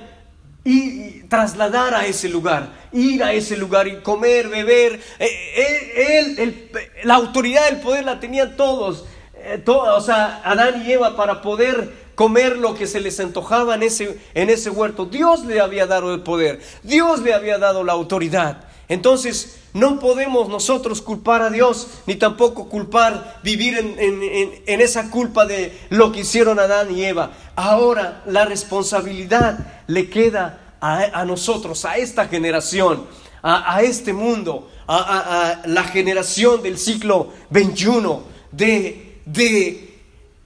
ir, 0.63 1.27
trasladar 1.27 1.95
a 1.95 2.05
ese 2.05 2.29
lugar, 2.29 2.69
ir 2.91 3.23
a 3.23 3.33
ese 3.33 3.57
lugar 3.57 3.87
y 3.87 3.95
comer, 4.01 4.47
beber. 4.47 4.99
Eh, 5.17 6.37
él, 6.37 6.69
la 7.03 7.15
autoridad, 7.15 7.67
el 7.67 7.79
poder 7.79 8.05
la 8.05 8.19
tenían 8.19 8.55
todos. 8.55 9.05
Eh, 9.33 9.63
o 9.65 10.01
sea, 10.01 10.39
Adán 10.43 10.83
y 10.85 10.91
Eva 10.91 11.15
para 11.15 11.41
poder 11.41 11.91
comer 12.13 12.57
lo 12.57 12.75
que 12.75 12.85
se 12.85 12.99
les 12.99 13.19
antojaba 13.19 13.73
en 13.73 13.81
ese, 13.81 14.19
en 14.35 14.51
ese 14.51 14.69
huerto. 14.69 15.05
Dios 15.05 15.45
le 15.45 15.61
había 15.61 15.87
dado 15.87 16.13
el 16.13 16.21
poder, 16.21 16.61
Dios 16.83 17.21
le 17.21 17.33
había 17.33 17.57
dado 17.57 17.83
la 17.83 17.93
autoridad. 17.93 18.68
Entonces, 18.89 19.59
no 19.73 19.99
podemos 19.99 20.49
nosotros 20.49 21.01
culpar 21.01 21.41
a 21.41 21.49
Dios, 21.49 21.87
ni 22.07 22.15
tampoco 22.15 22.67
culpar, 22.67 23.39
vivir 23.43 23.77
en, 23.77 24.81
esa 24.81 25.09
culpa 25.09 25.45
de 25.45 25.77
lo 25.89 26.11
que 26.11 26.21
hicieron 26.21 26.59
Adán 26.59 26.95
y 26.95 27.05
Eva. 27.05 27.31
Ahora 27.55 28.23
la 28.25 28.45
responsabilidad 28.45 29.83
le 29.87 30.09
queda 30.09 30.75
a, 30.81 31.23
nosotros, 31.23 31.85
a 31.85 31.97
esta 31.97 32.27
generación, 32.27 33.05
a, 33.41 33.81
este 33.83 34.11
mundo, 34.11 34.69
a, 34.87 35.61
a 35.61 35.67
la 35.67 35.83
generación 35.83 36.63
del 36.63 36.77
siglo 36.77 37.31
XXI, 37.53 38.17
de 38.51 39.09
de 39.33 39.89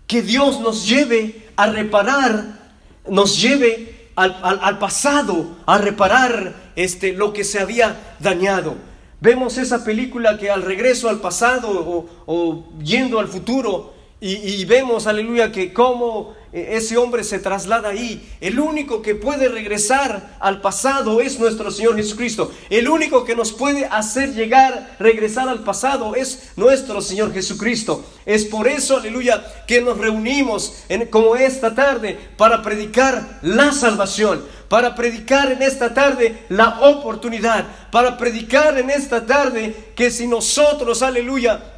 que 0.08 0.22
Dios 0.22 0.60
nos 0.60 0.88
lleve 0.88 1.48
a 1.56 1.68
reparar, 1.68 2.60
nos 3.08 3.42
lleve 3.42 3.93
al, 4.16 4.80
pasado, 4.80 5.58
a 5.66 5.78
reparar 5.78 6.54
este, 6.76 7.14
lo 7.14 7.34
que 7.34 7.44
se 7.44 7.60
había 7.60 8.16
dañado. 8.20 8.76
Vemos 9.22 9.58
esa 9.58 9.84
película 9.84 10.38
que 10.38 10.52
al 10.52 10.64
regreso 10.64 11.10
al 11.10 11.22
pasado 11.22 12.08
o, 12.26 12.66
yendo 12.84 13.20
al 13.20 13.28
futuro 13.28 13.94
y, 14.20 14.64
vemos, 14.66 15.06
aleluya, 15.08 15.52
que 15.52 15.74
cómo, 15.74 16.34
ese 16.54 16.98
hombre 16.98 17.24
se 17.24 17.40
traslada 17.40 17.90
ahí. 17.90 18.32
El 18.40 18.60
único 18.60 19.02
que 19.02 19.16
puede 19.16 19.50
regresar 19.50 20.38
al 20.40 20.62
pasado 20.62 21.20
es 21.20 21.40
nuestro 21.40 21.72
Señor 21.72 21.96
Jesucristo. 21.96 22.52
El 22.70 22.88
único 22.88 23.26
que 23.26 23.36
nos 23.36 23.52
puede 23.52 23.86
hacer 23.86 24.36
llegar, 24.36 24.96
regresar 25.00 25.50
al 25.50 25.64
pasado 25.64 26.16
es 26.16 26.52
nuestro 26.56 27.02
Señor 27.02 27.34
Jesucristo. 27.34 28.06
Es 28.28 28.46
por 28.46 28.68
eso, 28.68 28.98
aleluya, 28.98 29.44
que 29.66 29.82
nos 29.82 29.98
reunimos 29.98 30.84
en, 30.90 31.08
como 31.08 31.36
esta 31.36 31.74
tarde 31.74 32.20
para 32.38 32.62
predicar 32.62 33.40
la 33.42 33.72
salvación, 33.72 34.46
para 34.70 34.94
predicar 34.94 35.52
en 35.52 35.64
esta 35.64 35.94
tarde 35.96 36.46
la 36.50 36.82
oportunidad, 36.82 37.66
para 37.92 38.16
predicar 38.16 38.78
en 38.78 38.92
esta 38.92 39.26
tarde 39.26 39.94
que 39.96 40.12
si 40.12 40.28
nosotros, 40.28 41.02
aleluya, 41.02 41.73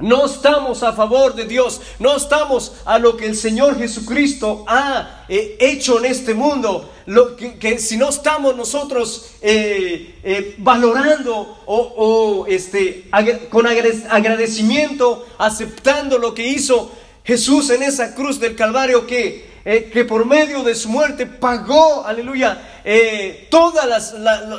no 0.00 0.26
estamos 0.26 0.82
a 0.82 0.92
favor 0.92 1.34
de 1.34 1.44
Dios, 1.44 1.80
no 1.98 2.16
estamos 2.16 2.72
a 2.84 2.98
lo 2.98 3.16
que 3.16 3.26
el 3.26 3.36
Señor 3.36 3.76
Jesucristo 3.78 4.64
ha 4.68 5.24
eh, 5.28 5.56
hecho 5.58 5.98
en 5.98 6.04
este 6.04 6.34
mundo, 6.34 6.88
lo 7.06 7.36
que, 7.36 7.78
si 7.78 7.96
no 7.96 8.10
estamos 8.10 8.56
nosotros 8.56 9.30
eh, 9.40 10.18
eh, 10.22 10.54
valorando 10.58 11.58
o, 11.66 12.46
este, 12.48 13.10
con 13.50 13.66
agradecimiento, 13.66 15.26
aceptando 15.38 16.18
lo 16.18 16.34
que 16.34 16.46
hizo 16.46 16.92
Jesús 17.28 17.68
en 17.68 17.82
esa 17.82 18.14
cruz 18.14 18.40
del 18.40 18.56
Calvario 18.56 19.06
que 19.06 19.48
eh, 19.70 19.90
que 19.92 20.06
por 20.06 20.24
medio 20.24 20.62
de 20.62 20.74
su 20.74 20.88
muerte 20.88 21.26
pagó, 21.26 22.02
aleluya, 22.06 22.80
eh, 22.82 23.48
todo 23.50 23.74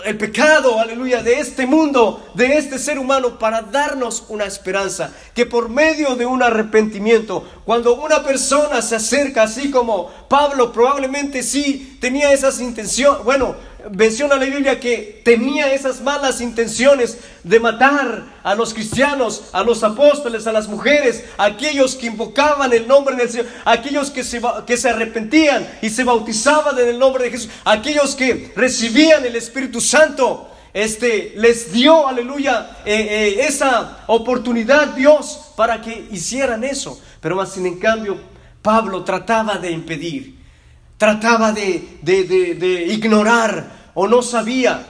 el 0.05 0.17
pecado, 0.19 0.79
aleluya, 0.79 1.23
de 1.23 1.39
este 1.39 1.65
mundo, 1.65 2.29
de 2.35 2.59
este 2.59 2.77
ser 2.77 2.99
humano, 2.99 3.39
para 3.39 3.63
darnos 3.63 4.25
una 4.29 4.45
esperanza. 4.45 5.11
Que 5.33 5.47
por 5.47 5.67
medio 5.67 6.15
de 6.15 6.27
un 6.27 6.43
arrepentimiento, 6.43 7.43
cuando 7.65 7.95
una 7.95 8.21
persona 8.21 8.83
se 8.83 8.97
acerca, 8.97 9.41
así 9.41 9.71
como 9.71 10.11
Pablo 10.29 10.71
probablemente 10.71 11.41
sí 11.41 11.97
tenía 11.99 12.31
esas 12.31 12.59
intenciones, 12.61 13.23
bueno, 13.23 13.55
menciona 13.91 14.35
la 14.35 14.45
Biblia 14.45 14.79
que 14.79 15.21
tenía 15.23 15.73
esas 15.73 16.01
malas 16.01 16.41
intenciones 16.41 17.17
de 17.43 17.59
matar 17.59 18.23
a 18.43 18.55
los 18.55 18.73
cristianos, 18.73 19.49
a 19.53 19.63
los 19.63 19.83
apóstoles, 19.83 20.47
a 20.47 20.51
las 20.51 20.67
mujeres, 20.67 21.23
a 21.37 21.45
aquellos 21.45 21.95
que 21.95 22.07
invocaban 22.07 22.71
el 22.73 22.87
nombre 22.87 23.15
del 23.15 23.29
Señor, 23.29 23.47
aquellos 23.65 24.11
que 24.11 24.23
se, 24.23 24.41
que 24.65 24.77
se 24.77 24.89
arrepentían 24.89 25.67
y 25.81 25.89
se 25.89 26.03
bautizaban 26.03 26.77
en 26.79 26.89
el 26.89 26.99
nombre 26.99 27.25
de 27.25 27.31
Jesús, 27.31 27.49
aquellos 27.65 28.15
que 28.15 28.51
recibían 28.55 29.25
el 29.25 29.35
Espíritu 29.35 29.81
Santo. 29.81 30.45
Este 30.71 31.33
les 31.35 31.71
dio, 31.71 32.07
aleluya, 32.07 32.77
eh, 32.85 32.95
eh, 32.95 33.45
esa 33.47 34.03
oportunidad 34.05 34.89
Dios 34.89 35.51
para 35.55 35.81
que 35.81 36.07
hicieran 36.11 36.63
eso. 36.63 37.01
Pero 37.21 37.35
más 37.35 37.53
sin 37.53 37.65
en 37.65 37.79
cambio, 37.79 38.19
Pablo 38.61 39.03
trataba 39.03 39.57
de 39.57 39.71
impedir 39.71 40.39
trataba 40.99 41.53
de, 41.53 41.99
de, 42.01 42.85
ignorar 42.89 43.78
o 44.01 44.07
no 44.07 44.21
sabía. 44.21 44.85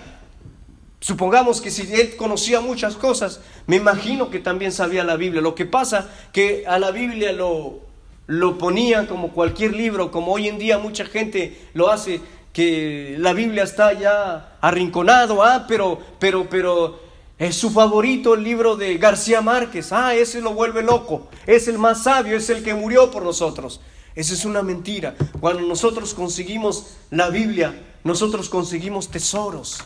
Supongamos 1.00 1.62
que 1.62 1.72
si 1.72 1.92
él 1.92 2.16
conocía 2.16 2.62
muchas 2.62 2.96
cosas, 2.96 3.42
me 3.66 3.78
imagino 3.78 4.30
que 4.30 4.38
también 4.38 4.72
sabía 4.72 5.04
la 5.04 5.16
Biblia. 5.16 5.42
Lo 5.42 5.56
que 5.56 5.66
pasa 5.66 6.08
que 6.32 6.64
a 6.68 6.78
la 6.78 6.92
Biblia 6.92 7.32
lo, 7.34 7.80
lo 8.28 8.60
ponía 8.60 9.08
como 9.08 9.30
cualquier 9.30 9.74
libro, 9.74 10.12
como 10.12 10.34
hoy 10.34 10.48
en 10.48 10.60
día 10.60 10.78
mucha 10.78 11.06
gente 11.06 11.60
lo 11.74 11.90
hace, 11.90 12.22
que 12.54 13.16
la 13.18 13.34
Biblia 13.34 13.64
está 13.64 13.94
ya 13.94 14.58
arrinconado, 14.62 15.42
ah, 15.44 15.66
pero, 15.68 16.00
pero, 16.20 16.48
pero 16.48 17.00
es 17.40 17.56
su 17.56 17.72
favorito 17.72 18.36
el 18.36 18.44
libro 18.44 18.76
de 18.76 18.96
García 19.00 19.42
Márquez, 19.42 19.92
ah, 19.92 20.14
ese 20.14 20.40
lo 20.40 20.54
vuelve 20.54 20.84
loco, 20.84 21.30
es 21.48 21.68
el 21.68 21.80
más 21.80 22.04
sabio, 22.04 22.38
es 22.38 22.48
el 22.52 22.64
que 22.64 22.76
murió 22.76 23.10
por 23.10 23.24
nosotros. 23.24 23.82
Esa 24.20 24.34
es 24.34 24.44
una 24.44 24.62
mentira. 24.62 25.16
Cuando 25.40 25.62
nosotros 25.62 26.14
conseguimos 26.14 26.88
la 27.10 27.30
Biblia, 27.30 27.74
nosotros 28.04 28.50
conseguimos 28.50 29.08
tesoros. 29.08 29.78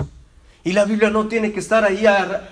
Y 0.63 0.71
la 0.73 0.85
Biblia 0.85 1.11
no 1.11 1.27
tiene 1.27 1.51
que 1.51 1.59
estar 1.59 1.83
ahí 1.83 2.05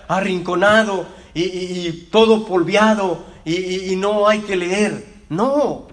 arrinconado 0.08 1.08
y, 1.34 1.92
todo 2.12 2.46
polviado 2.46 3.24
y, 3.46 3.96
no 3.96 4.28
hay 4.28 4.42
que 4.42 4.58
leer. 4.58 5.24
No. 5.30 5.88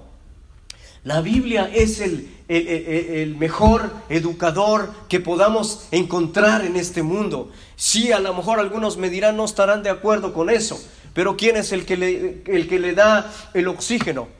La 1.04 1.22
Biblia 1.22 1.70
es 1.72 2.00
el, 2.00 3.36
mejor 3.38 3.90
educador 4.10 4.92
que 5.08 5.20
podamos 5.20 5.88
encontrar 5.90 6.66
en 6.66 6.76
este 6.76 7.02
mundo. 7.02 7.50
Sí, 7.76 8.12
a 8.12 8.20
lo 8.20 8.34
mejor 8.34 8.60
algunos 8.60 8.98
me 8.98 9.08
dirán 9.08 9.38
no 9.38 9.46
estarán 9.46 9.82
de 9.82 9.88
acuerdo 9.88 10.34
con 10.34 10.50
eso, 10.50 10.78
pero 11.14 11.34
¿quién 11.34 11.56
es 11.56 11.72
el 11.72 11.86
que 11.86 12.42
el 12.44 12.68
que 12.68 12.78
le 12.78 12.92
da 12.92 13.32
el 13.54 13.68
oxígeno? 13.68 14.36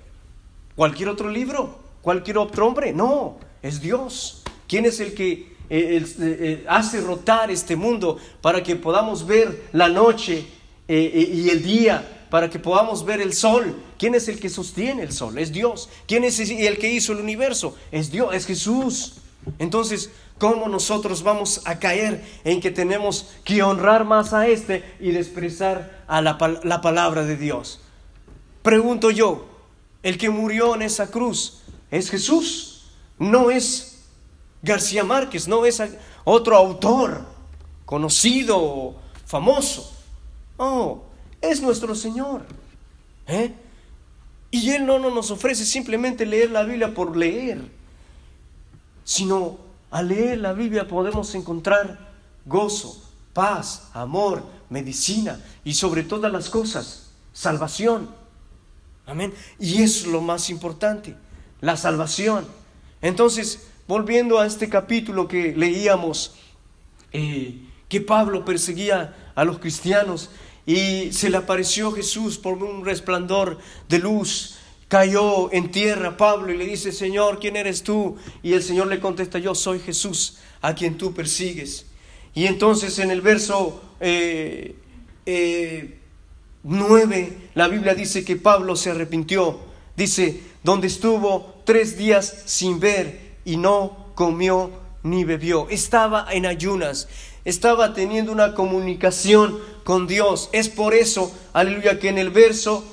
Cualquier 0.78 1.08
otro 1.08 1.28
libro, 1.28 1.76
cualquier 2.02 2.38
otro 2.38 2.68
hombre. 2.68 2.92
No, 2.92 3.36
es 3.62 3.80
Dios. 3.80 4.44
¿Quién 4.68 4.86
es 4.86 5.00
el 5.00 5.12
que 5.12 5.32
eh, 5.32 5.48
eh, 5.70 6.04
eh, 6.20 6.64
hace 6.68 7.00
rotar 7.00 7.50
este 7.50 7.74
mundo 7.74 8.16
para 8.40 8.62
que 8.62 8.76
podamos 8.76 9.26
ver 9.26 9.64
la 9.72 9.88
noche 9.88 10.46
y 10.86 11.50
el 11.50 11.64
día, 11.64 12.26
para 12.30 12.48
que 12.48 12.60
podamos 12.60 13.04
ver 13.04 13.20
el 13.20 13.32
sol? 13.32 13.74
¿Quién 13.98 14.14
es 14.14 14.28
el 14.28 14.38
que 14.38 14.48
sostiene 14.48 15.02
el 15.02 15.10
sol? 15.10 15.36
Es 15.38 15.50
Dios. 15.50 15.88
¿Quién 16.06 16.22
es 16.22 16.38
el 16.38 16.78
que 16.78 16.92
hizo 16.92 17.12
el 17.12 17.18
universo? 17.18 17.76
Es 17.90 18.12
Dios, 18.12 18.32
es 18.32 18.46
Jesús. 18.46 19.16
Entonces, 19.58 20.12
¿cómo 20.38 20.68
nosotros 20.68 21.24
vamos 21.24 21.60
a 21.64 21.80
caer 21.80 22.22
en 22.44 22.60
que 22.60 22.70
tenemos 22.70 23.30
que 23.42 23.64
honrar 23.64 24.04
más 24.04 24.32
a 24.32 24.46
este 24.46 24.84
y 25.00 25.10
despreciar 25.10 26.04
a 26.06 26.22
la, 26.22 26.38
la 26.62 26.80
palabra 26.80 27.24
de 27.24 27.36
Dios? 27.36 27.80
Pregunto 28.62 29.10
yo, 29.10 29.57
el 30.02 30.18
que 30.18 30.30
murió 30.30 30.74
en 30.74 30.82
esa 30.82 31.10
cruz 31.10 31.60
es 31.90 32.10
Jesús, 32.10 32.84
no 33.18 33.50
es 33.50 34.04
García 34.62 35.04
Márquez, 35.04 35.48
no 35.48 35.64
es 35.64 35.82
otro 36.24 36.56
autor 36.56 37.24
conocido, 37.84 38.96
famoso. 39.24 39.92
Oh, 40.56 41.02
es 41.40 41.60
nuestro 41.62 41.94
Señor. 41.94 42.44
¿eh? 43.26 43.54
Y 44.50 44.70
Él 44.70 44.86
no, 44.86 44.98
no 44.98 45.10
nos 45.10 45.30
ofrece 45.30 45.64
simplemente 45.64 46.26
leer 46.26 46.50
la 46.50 46.64
Biblia 46.64 46.92
por 46.94 47.16
leer, 47.16 47.70
sino 49.04 49.58
al 49.90 50.08
leer 50.08 50.38
la 50.38 50.52
Biblia 50.52 50.86
podemos 50.86 51.34
encontrar 51.34 52.08
gozo, 52.44 53.02
paz, 53.32 53.88
amor, 53.94 54.42
medicina 54.68 55.40
y 55.64 55.74
sobre 55.74 56.02
todas 56.02 56.32
las 56.32 56.50
cosas, 56.50 57.10
salvación. 57.32 58.17
Amén. 59.08 59.32
Y 59.58 59.82
es 59.82 60.06
lo 60.06 60.20
más 60.20 60.50
importante, 60.50 61.16
la 61.62 61.78
salvación. 61.78 62.46
Entonces, 63.00 63.66
volviendo 63.86 64.38
a 64.38 64.46
este 64.46 64.68
capítulo 64.68 65.26
que 65.26 65.54
leíamos, 65.56 66.34
eh, 67.12 67.58
que 67.88 68.02
Pablo 68.02 68.44
perseguía 68.44 69.16
a 69.34 69.44
los 69.44 69.60
cristianos 69.60 70.28
y 70.66 71.10
se 71.12 71.30
le 71.30 71.38
apareció 71.38 71.90
Jesús 71.90 72.36
por 72.36 72.62
un 72.62 72.84
resplandor 72.84 73.56
de 73.88 73.98
luz. 73.98 74.58
Cayó 74.88 75.50
en 75.54 75.70
tierra 75.70 76.18
Pablo 76.18 76.52
y 76.52 76.58
le 76.58 76.66
dice, 76.66 76.92
Señor, 76.92 77.38
¿quién 77.40 77.56
eres 77.56 77.82
tú? 77.82 78.16
Y 78.42 78.52
el 78.52 78.62
Señor 78.62 78.88
le 78.88 79.00
contesta, 79.00 79.38
yo 79.38 79.54
soy 79.54 79.80
Jesús, 79.80 80.36
a 80.60 80.74
quien 80.74 80.98
tú 80.98 81.14
persigues. 81.14 81.86
Y 82.34 82.44
entonces 82.44 82.98
en 82.98 83.10
el 83.10 83.22
verso 83.22 83.82
eh, 84.00 84.76
eh, 85.24 85.97
9, 86.68 87.50
la 87.54 87.66
Biblia 87.66 87.94
dice 87.94 88.26
que 88.26 88.36
Pablo 88.36 88.76
se 88.76 88.90
arrepintió. 88.90 89.58
Dice, 89.96 90.42
donde 90.62 90.86
estuvo 90.86 91.62
tres 91.64 91.96
días 91.96 92.42
sin 92.44 92.78
ver 92.78 93.36
y 93.46 93.56
no 93.56 94.12
comió 94.14 94.70
ni 95.02 95.24
bebió. 95.24 95.66
Estaba 95.70 96.26
en 96.30 96.44
ayunas, 96.44 97.08
estaba 97.46 97.94
teniendo 97.94 98.32
una 98.32 98.54
comunicación 98.54 99.58
con 99.82 100.06
Dios. 100.06 100.50
Es 100.52 100.68
por 100.68 100.92
eso, 100.92 101.34
aleluya, 101.54 101.98
que 101.98 102.10
en 102.10 102.18
el 102.18 102.28
verso, 102.28 102.84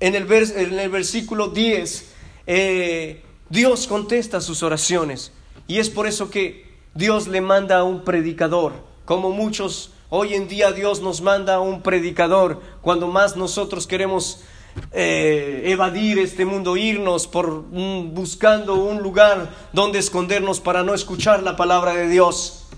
en 0.00 0.14
el, 0.14 0.32
en 0.32 0.78
el 0.78 0.88
versículo 0.88 1.48
10, 1.48 2.06
eh, 2.46 3.22
Dios 3.50 3.86
contesta 3.86 4.40
sus 4.40 4.62
oraciones. 4.62 5.30
Y 5.68 5.78
es 5.78 5.90
por 5.90 6.06
eso 6.06 6.30
que 6.30 6.72
Dios 6.94 7.28
le 7.28 7.42
manda 7.42 7.80
a 7.80 7.84
un 7.84 8.02
predicador, 8.02 8.72
como 9.04 9.30
muchos 9.30 9.93
Hoy 10.16 10.34
en 10.34 10.46
día 10.46 10.70
Dios 10.70 11.02
nos 11.02 11.22
manda 11.22 11.58
un 11.58 11.82
predicador. 11.82 12.62
Cuando 12.82 13.08
más 13.08 13.36
nosotros 13.36 13.88
queremos 13.88 14.44
eh, 14.92 15.62
evadir 15.64 16.20
este 16.20 16.44
mundo, 16.44 16.76
irnos 16.76 17.26
por 17.26 17.64
buscando 17.64 18.76
un 18.76 19.02
lugar 19.02 19.52
donde 19.72 19.98
escondernos 19.98 20.60
para 20.60 20.84
no 20.84 20.94
escuchar 20.94 21.42
la 21.42 21.56
palabra 21.56 21.94
de 21.94 22.08
Dios, 22.08 22.68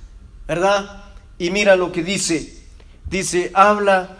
¿verdad? 0.48 1.04
Y 1.36 1.50
mira 1.50 1.76
lo 1.76 1.92
que 1.92 2.02
dice, 2.02 2.58
dice, 3.04 3.50
habla 3.52 4.16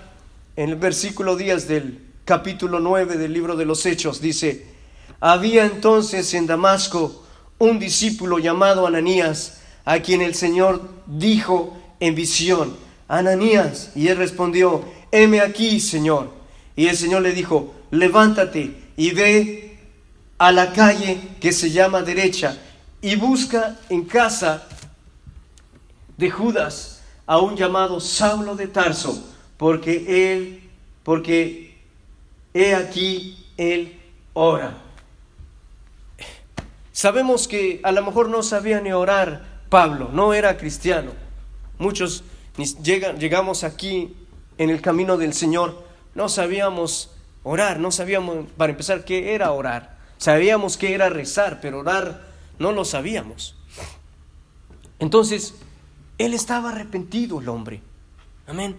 en 0.55 0.69
el 0.69 0.77
versículo 0.77 1.37
10 1.37 1.69
del 1.69 2.13
capítulo 2.27 2.81
9 2.81 3.17
del 3.17 3.33
libro 3.33 3.57
de 3.57 3.65
los 3.65 3.87
Hechos, 3.87 4.21
dice, 4.21 4.75
había 5.21 5.65
entonces 5.65 6.35
en 6.35 6.47
Damasco 6.47 7.25
un 7.57 7.79
discípulo 7.79 8.39
llamado 8.41 8.87
Ananías, 8.87 9.63
a 9.87 10.01
quien 10.01 10.21
el 10.21 10.35
Señor 10.35 10.87
dijo 11.07 11.75
en 11.99 12.15
visión, 12.15 12.85
Ananías. 13.09 13.93
Y 13.95 14.09
él 14.09 14.17
respondió, 14.17 14.85
heme 15.11 15.41
aquí, 15.41 15.81
Señor. 15.81 16.31
Y 16.75 16.89
el 16.89 16.97
Señor 16.97 17.23
le 17.23 17.33
dijo, 17.33 17.75
levántate 17.91 18.77
y 18.97 19.11
ve 19.13 19.79
a 20.39 20.53
la 20.53 20.73
calle 20.73 21.19
que 21.41 21.53
se 21.53 21.71
llama 21.71 22.03
derecha 22.03 22.59
y 23.01 23.17
busca 23.17 23.79
en 23.89 24.05
casa 24.05 24.67
de 26.17 26.31
Judas 26.31 27.03
a 27.27 27.39
un 27.39 27.57
llamado 27.57 28.01
Saulo 28.01 28.55
de 28.55 28.69
Tarso, 28.69 29.33
porque 29.57 30.33
él, 30.35 30.63
porque 31.03 31.79
he 32.55 32.75
aquí 32.75 33.47
él 33.57 33.99
ora. 34.33 34.77
Sabemos 36.93 37.47
que 37.47 37.81
a 37.83 37.93
lo 37.93 38.03
mejor 38.05 38.29
no 38.29 38.43
sabía 38.43 38.81
ni 38.81 38.93
orar 38.93 39.45
Pablo, 39.69 40.11
no 40.13 40.33
era 40.33 40.57
cristiano. 40.57 41.13
Muchos 41.79 42.25
llegamos 42.57 43.65
aquí 43.65 44.17
en 44.59 44.71
el 44.71 44.81
camino 44.81 45.17
del 45.17 45.33
Señor, 45.33 45.85
no 46.15 46.29
sabíamos 46.29 47.11
orar, 47.43 47.79
no 47.79 47.91
sabíamos, 47.91 48.47
para 48.57 48.73
empezar, 48.73 49.05
qué 49.05 49.35
era 49.35 49.53
orar. 49.53 49.97
Sabíamos 50.19 50.77
qué 50.77 50.95
era 50.95 51.09
rezar, 51.11 51.61
pero 51.61 51.81
orar 51.81 52.27
no 52.59 52.73
lo 52.73 52.85
sabíamos. 52.85 53.55
Entonces, 54.99 55.55
él 56.19 56.35
estaba 56.35 56.71
arrepentido, 56.71 57.41
el 57.41 57.49
hombre. 57.49 57.83
Amén. 58.47 58.77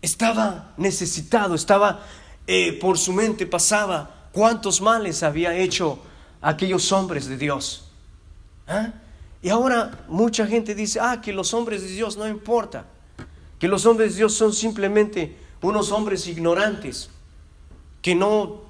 Estaba 0.00 0.74
necesitado, 0.76 1.54
estaba 1.54 2.04
eh, 2.46 2.72
por 2.80 2.98
su 2.98 3.12
mente 3.12 3.46
pasaba 3.46 4.28
cuántos 4.32 4.80
males 4.80 5.22
había 5.22 5.54
hecho 5.54 6.00
aquellos 6.40 6.90
hombres 6.90 7.26
de 7.26 7.36
Dios. 7.36 7.88
¿Ah? 8.66 8.92
Y 9.42 9.48
ahora 9.48 10.04
mucha 10.08 10.46
gente 10.46 10.74
dice, 10.74 11.00
ah, 11.00 11.20
que 11.20 11.32
los 11.32 11.52
hombres 11.52 11.82
de 11.82 11.88
Dios 11.88 12.16
no 12.16 12.28
importa, 12.28 12.86
que 13.58 13.66
los 13.66 13.84
hombres 13.86 14.12
de 14.12 14.18
Dios 14.18 14.34
son 14.34 14.52
simplemente 14.52 15.36
unos 15.60 15.90
hombres 15.90 16.28
ignorantes, 16.28 17.10
que 18.00 18.14
no 18.14 18.62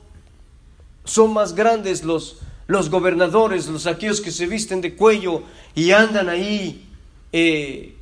son 1.05 1.33
más 1.35 1.55
grandes 1.55 2.05
los, 2.05 2.39
los 2.67 2.89
gobernadores, 2.89 3.67
los 3.67 3.87
aquellos 3.87 4.21
que 4.21 4.31
se 4.31 4.47
visten 4.47 4.81
de 4.81 4.95
cuello 4.95 5.43
y 5.75 5.91
andan 5.91 6.29
ahí 6.29 6.89
eh, 7.33 7.97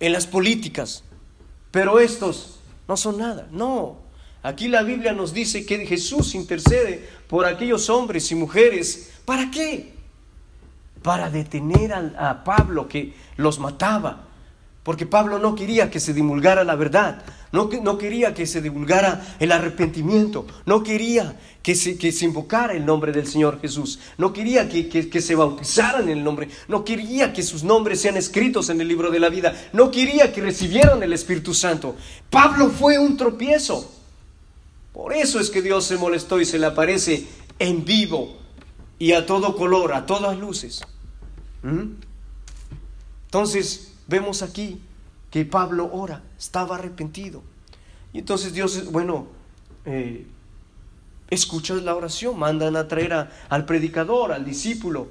en 0.00 0.12
las 0.12 0.26
políticas. 0.26 1.04
Pero 1.70 2.00
estos 2.00 2.58
no 2.88 2.96
son 2.96 3.18
nada. 3.18 3.48
No. 3.52 3.98
Aquí 4.42 4.68
la 4.68 4.82
Biblia 4.82 5.12
nos 5.12 5.32
dice 5.32 5.66
que 5.66 5.86
Jesús 5.86 6.34
intercede 6.34 7.08
por 7.28 7.44
aquellos 7.44 7.90
hombres 7.90 8.30
y 8.32 8.34
mujeres. 8.34 9.12
¿Para 9.24 9.50
qué? 9.50 9.99
Para 11.02 11.30
detener 11.30 11.92
a, 11.92 12.44
Pablo 12.44 12.86
que 12.88 13.14
los 13.36 13.58
mataba, 13.58 14.26
porque 14.82 15.06
Pablo 15.06 15.38
no 15.38 15.54
quería 15.54 15.90
que 15.90 16.00
se 16.00 16.12
divulgara 16.12 16.64
la 16.64 16.74
verdad, 16.74 17.22
no, 17.52 17.70
no 17.82 17.98
quería 17.98 18.34
que 18.34 18.46
se 18.46 18.60
divulgara 18.60 19.36
el 19.38 19.52
arrepentimiento, 19.52 20.46
no 20.66 20.82
quería 20.82 21.36
que 21.62 21.74
se, 21.74 21.98
que 21.98 22.12
se 22.12 22.24
invocara 22.24 22.74
el 22.74 22.86
nombre 22.86 23.12
del 23.12 23.26
Señor 23.26 23.60
Jesús, 23.60 23.98
no 24.18 24.32
quería 24.32 24.68
que, 24.68 24.88
que, 24.88 25.20
se 25.20 25.34
bautizaran 25.34 26.08
en 26.08 26.18
el 26.18 26.24
nombre, 26.24 26.48
no 26.68 26.84
quería 26.84 27.32
que 27.32 27.42
sus 27.42 27.62
nombres 27.62 28.00
sean 28.00 28.16
escritos 28.16 28.68
en 28.70 28.80
el 28.80 28.88
libro 28.88 29.10
de 29.10 29.20
la 29.20 29.28
vida, 29.28 29.54
no 29.72 29.90
quería 29.90 30.32
que 30.32 30.40
recibieran 30.40 31.02
el 31.02 31.12
Espíritu 31.12 31.54
Santo. 31.54 31.96
Pablo 32.28 32.70
fue 32.70 32.98
un 32.98 33.16
tropiezo. 33.16 33.90
Por 34.92 35.12
eso 35.12 35.38
es 35.38 35.50
que 35.50 35.62
Dios 35.62 35.84
se 35.84 35.96
molestó 35.96 36.40
y 36.40 36.44
se 36.44 36.58
le 36.58 36.66
aparece 36.66 37.26
en 37.58 37.84
vivo 37.84 38.39
y 39.00 39.12
a 39.12 39.26
todo 39.26 39.56
color, 39.56 39.92
a 39.92 40.06
todas 40.06 40.38
luces. 40.38 40.82
¿Mm? 41.64 41.94
Entonces, 43.24 43.90
Vemos 44.10 44.42
aquí 44.42 44.80
que 45.30 45.44
Pablo 45.44 45.88
ora, 45.92 46.20
estaba 46.36 46.74
arrepentido. 46.74 47.42
Y 48.12 48.18
entonces 48.18 48.52
Dios, 48.52 48.90
bueno, 48.90 49.28
eh, 49.84 50.26
escucha 51.30 51.74
la 51.74 51.94
oración, 51.94 52.36
mandan 52.36 52.74
a 52.74 52.88
traer 52.88 53.28
al 53.48 53.64
predicador, 53.66 54.32
al 54.32 54.44
discípulo, 54.44 55.06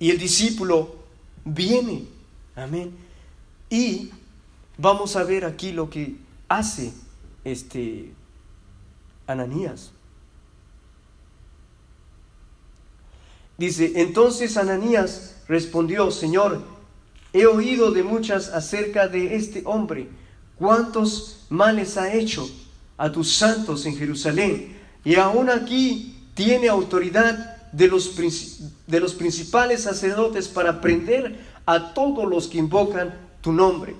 y 0.00 0.10
el 0.10 0.18
discípulo 0.18 0.96
viene. 1.44 2.06
Amén. 2.56 2.90
Y 3.70 4.10
vamos 4.76 5.14
a 5.14 5.22
ver 5.22 5.44
aquí 5.44 5.70
lo 5.70 5.88
que 5.88 6.16
hace 6.48 6.92
este 7.44 8.12
Ananías. 9.28 9.92
Dice, 13.60 13.92
entonces 13.96 14.56
Ananías 14.56 15.36
respondió, 15.46 16.10
Señor, 16.10 16.62
He 17.32 17.46
oído 17.46 17.92
de 17.92 18.02
muchas 18.02 18.48
acerca 18.48 19.06
de 19.06 19.36
este 19.36 19.62
hombre, 19.64 20.08
cuántos 20.58 21.46
males 21.48 21.96
ha 21.96 22.12
hecho 22.12 22.50
a 22.96 23.12
tus 23.12 23.32
santos 23.32 23.86
en 23.86 23.96
Jerusalén, 23.96 24.76
y 25.04 25.14
aún 25.14 25.48
aquí 25.48 26.16
tiene 26.34 26.68
autoridad 26.68 27.56
de 27.72 27.86
los, 27.86 28.16
de 28.86 29.00
los 29.00 29.14
principales 29.14 29.82
sacerdotes 29.82 30.48
para 30.48 30.80
prender 30.80 31.38
a 31.66 31.94
todos 31.94 32.28
los 32.28 32.48
que 32.48 32.58
invocan 32.58 33.14
tu 33.40 33.52
nombre. 33.52 33.94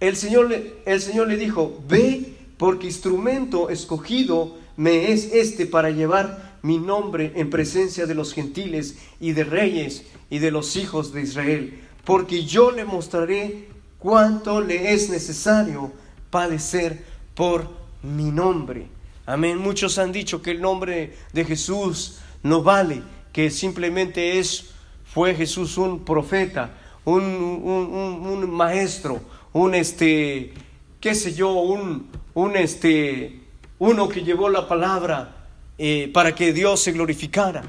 El 0.00 0.16
Señor, 0.16 0.52
el 0.84 1.00
Señor 1.00 1.28
le 1.28 1.36
dijo, 1.36 1.80
ve 1.88 2.36
porque 2.58 2.86
instrumento 2.86 3.70
escogido 3.70 4.56
me 4.76 5.12
es 5.12 5.32
este 5.32 5.66
para 5.66 5.90
llevar 5.90 6.43
mi 6.64 6.78
nombre 6.78 7.32
en 7.36 7.48
presencia 7.50 8.06
de 8.06 8.16
los 8.16 8.32
gentiles 8.32 8.96
y 9.20 9.32
de 9.32 9.44
reyes 9.44 10.04
y 10.30 10.40
de 10.40 10.50
los 10.50 10.74
hijos 10.74 11.12
de 11.12 11.22
Israel 11.22 11.84
porque 12.04 12.44
yo 12.44 12.70
le 12.70 12.84
mostraré 12.84 13.68
cuánto 13.98 14.60
le 14.60 14.92
es 14.92 15.08
necesario 15.08 15.92
padecer 16.30 17.04
por 17.34 17.68
mi 18.02 18.30
nombre. 18.30 18.86
Amén. 19.26 19.58
Muchos 19.58 19.98
han 19.98 20.12
dicho 20.12 20.42
que 20.42 20.50
el 20.50 20.60
nombre 20.60 21.16
de 21.32 21.44
Jesús 21.44 22.18
no 22.42 22.62
vale, 22.62 23.02
que 23.32 23.50
simplemente 23.50 24.38
es, 24.38 24.70
fue 25.06 25.34
Jesús 25.34 25.78
un 25.78 26.04
profeta, 26.04 26.74
un, 27.06 27.24
un, 27.24 28.50
maestro, 28.50 29.20
un 29.54 29.74
este, 29.74 30.52
qué 31.00 31.14
sé 31.14 31.32
yo, 31.32 31.52
un, 31.52 32.10
un 32.34 32.56
este, 32.56 33.40
uno 33.78 34.08
que 34.08 34.22
llevó 34.22 34.50
la 34.50 34.68
palabra 34.68 35.33
eh, 35.78 36.10
para 36.12 36.34
que 36.34 36.52
Dios 36.52 36.80
se 36.80 36.92
glorificara. 36.92 37.62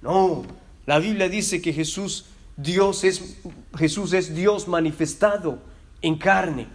No, 0.00 0.44
la 0.86 0.98
Biblia 0.98 1.28
dice 1.28 1.62
que 1.62 1.72
Jesús 1.72 2.26
Dios 2.56 3.04
es, 3.04 3.36
Jesús 3.76 4.12
es 4.12 4.34
Dios 4.34 4.68
manifestado 4.68 5.58
en 6.02 6.16
carne. 6.16 6.66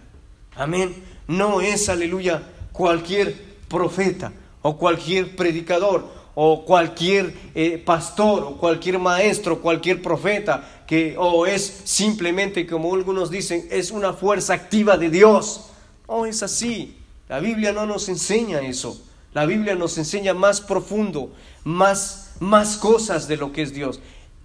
Amén. 0.56 0.94
No 1.26 1.60
es, 1.60 1.88
aleluya, 1.88 2.42
cualquier 2.72 3.34
profeta 3.68 4.32
o 4.62 4.76
cualquier 4.76 5.36
predicador 5.36 6.08
o 6.34 6.64
cualquier 6.64 7.34
eh, 7.54 7.78
pastor 7.78 8.44
o 8.44 8.56
cualquier 8.56 8.98
maestro, 8.98 9.60
cualquier 9.60 10.00
profeta, 10.00 10.84
que 10.86 11.16
o 11.18 11.46
es 11.46 11.82
simplemente, 11.84 12.66
como 12.66 12.94
algunos 12.94 13.30
dicen, 13.30 13.66
es 13.70 13.90
una 13.90 14.12
fuerza 14.12 14.54
activa 14.54 14.96
de 14.96 15.10
Dios. 15.10 15.70
No 16.08 16.26
es 16.26 16.42
así. 16.42 16.96
La 17.28 17.40
Biblia 17.40 17.72
no 17.72 17.86
nos 17.86 18.08
enseña 18.08 18.60
eso. 18.60 19.04
La 19.34 19.46
Biblia 19.46 19.74
nos 19.74 19.98
enseña 19.98 20.34
más 20.34 20.60
profundo, 20.60 21.32
más, 21.64 22.32
más 22.40 22.76
cosas 22.76 23.28
de 23.28 23.36
lo 23.36 23.52
que 23.52 23.62
es 23.62 23.72
Dios 23.72 24.00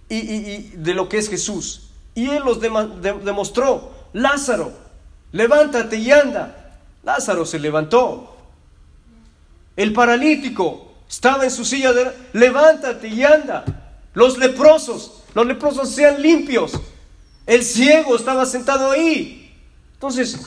y, 0.08 0.70
de 0.76 0.94
lo 0.94 1.08
que 1.08 1.18
es 1.18 1.28
Jesús. 1.28 1.88
Y 2.14 2.28
él 2.30 2.42
los 2.44 2.60
demostró. 2.60 3.92
Lázaro, 4.12 4.72
levántate 5.32 5.96
y 5.96 6.10
anda. 6.10 6.80
Lázaro 7.02 7.44
se 7.44 7.58
levantó. 7.58 8.36
El 9.76 9.92
paralítico 9.92 10.92
estaba 11.08 11.44
en 11.44 11.50
su 11.50 11.64
silla 11.64 11.92
de... 11.92 12.12
Levántate 12.32 13.08
y 13.08 13.24
anda. 13.24 13.64
Los 14.14 14.38
leprosos, 14.38 15.24
los 15.34 15.46
leprosos 15.46 15.90
sean 15.90 16.22
limpios. 16.22 16.72
El 17.46 17.64
ciego 17.64 18.14
estaba 18.16 18.46
sentado 18.46 18.92
ahí. 18.92 19.52
Entonces, 19.94 20.38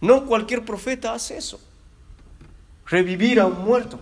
no 0.00 0.26
cualquier 0.26 0.64
profeta 0.64 1.14
hace 1.14 1.36
eso. 1.36 1.60
Revivir 2.86 3.40
a 3.40 3.46
un 3.46 3.64
muerto. 3.64 3.98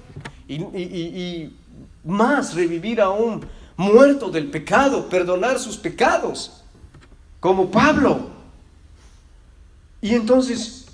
Y, 0.49 1.53
más, 2.05 2.55
revivir 2.55 3.01
a 3.01 3.11
un 3.11 3.45
muerto 3.77 4.31
del 4.31 4.51
pecado, 4.51 5.09
perdonar 5.09 5.59
sus 5.59 5.77
pecados, 5.77 6.62
como 7.40 7.71
Pablo. 7.71 8.31
Y 10.01 10.14
entonces 10.14 10.87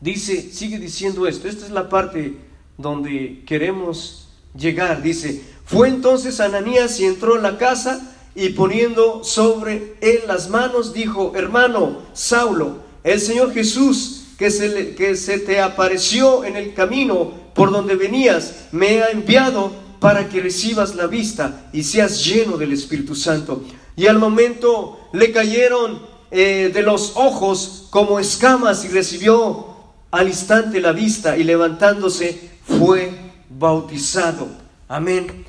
dice, 0.00 0.52
sigue 0.52 0.78
diciendo 0.78 1.26
esto, 1.26 1.48
esta 1.48 1.64
es 1.64 1.70
la 1.70 1.88
parte 1.88 2.36
donde 2.76 3.42
queremos 3.46 4.28
llegar, 4.54 5.02
dice, 5.02 5.44
fue 5.64 5.88
entonces 5.88 6.40
Ananías 6.40 6.98
y 6.98 7.04
entró 7.04 7.36
en 7.36 7.44
la 7.44 7.56
casa 7.56 8.16
y 8.34 8.50
poniendo 8.50 9.22
sobre 9.22 9.94
él 10.00 10.22
las 10.26 10.48
manos 10.48 10.92
dijo, 10.92 11.32
hermano 11.36 11.98
Saulo, 12.12 12.78
el 13.04 13.20
Señor 13.20 13.52
Jesús 13.52 14.19
que 14.40 14.50
se, 14.50 14.94
que 14.94 15.16
se 15.16 15.38
te 15.38 15.60
apareció 15.60 16.44
en 16.46 16.56
el 16.56 16.72
camino 16.72 17.30
por 17.52 17.70
donde 17.70 17.94
venías, 17.94 18.68
me 18.72 19.02
ha 19.02 19.10
enviado 19.10 19.70
para 20.00 20.30
que 20.30 20.40
recibas 20.40 20.94
la 20.94 21.06
vista 21.06 21.68
y 21.74 21.82
seas 21.82 22.24
lleno 22.24 22.56
del 22.56 22.72
Espíritu 22.72 23.14
Santo. 23.14 23.62
Y 23.96 24.06
al 24.06 24.18
momento 24.18 25.10
le 25.12 25.30
cayeron 25.30 26.00
eh, 26.30 26.70
de 26.72 26.80
los 26.80 27.16
ojos 27.16 27.88
como 27.90 28.18
escamas 28.18 28.82
y 28.86 28.88
recibió 28.88 29.76
al 30.10 30.28
instante 30.28 30.80
la 30.80 30.92
vista 30.92 31.36
y 31.36 31.44
levantándose 31.44 32.50
fue 32.64 33.12
bautizado. 33.50 34.48
Amén. 34.88 35.44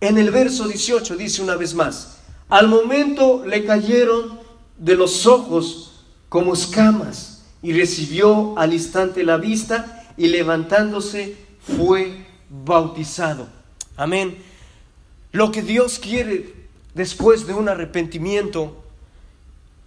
En 0.00 0.18
el 0.18 0.32
verso 0.32 0.66
18 0.66 1.14
dice 1.14 1.40
una 1.40 1.54
vez 1.54 1.72
más, 1.72 2.16
al 2.48 2.66
momento 2.66 3.44
le 3.46 3.64
cayeron 3.64 4.40
de 4.76 4.96
los 4.96 5.24
ojos 5.28 5.89
como 6.30 6.54
escamas 6.54 7.42
y 7.60 7.74
recibió 7.74 8.56
al 8.56 8.72
instante 8.72 9.24
la 9.24 9.36
vista 9.36 10.06
y 10.16 10.28
levantándose 10.28 11.36
fue 11.60 12.24
bautizado. 12.48 13.48
Amén. 13.96 14.38
Lo 15.32 15.52
que 15.52 15.60
Dios 15.60 15.98
quiere 15.98 16.54
después 16.94 17.46
de 17.46 17.52
un 17.52 17.68
arrepentimiento, 17.68 18.82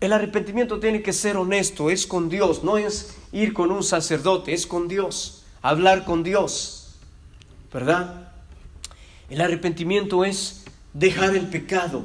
el 0.02 0.12
arrepentimiento 0.12 0.80
tiene 0.80 1.02
que 1.02 1.14
ser 1.14 1.38
honesto, 1.38 1.90
es 1.90 2.06
con 2.06 2.28
Dios, 2.28 2.64
no 2.64 2.78
es 2.78 3.16
ir 3.32 3.54
con 3.54 3.72
un 3.72 3.82
sacerdote, 3.82 4.54
es 4.54 4.68
con 4.68 4.90
Dios, 4.90 5.44
hablar 5.62 6.04
con 6.04 6.24
Dios, 6.24 6.96
¿verdad? 7.72 8.32
El 9.30 9.40
arrepentimiento 9.40 10.26
es 10.26 10.66
dejar 10.94 11.36
el 11.36 11.48
pecado, 11.48 12.04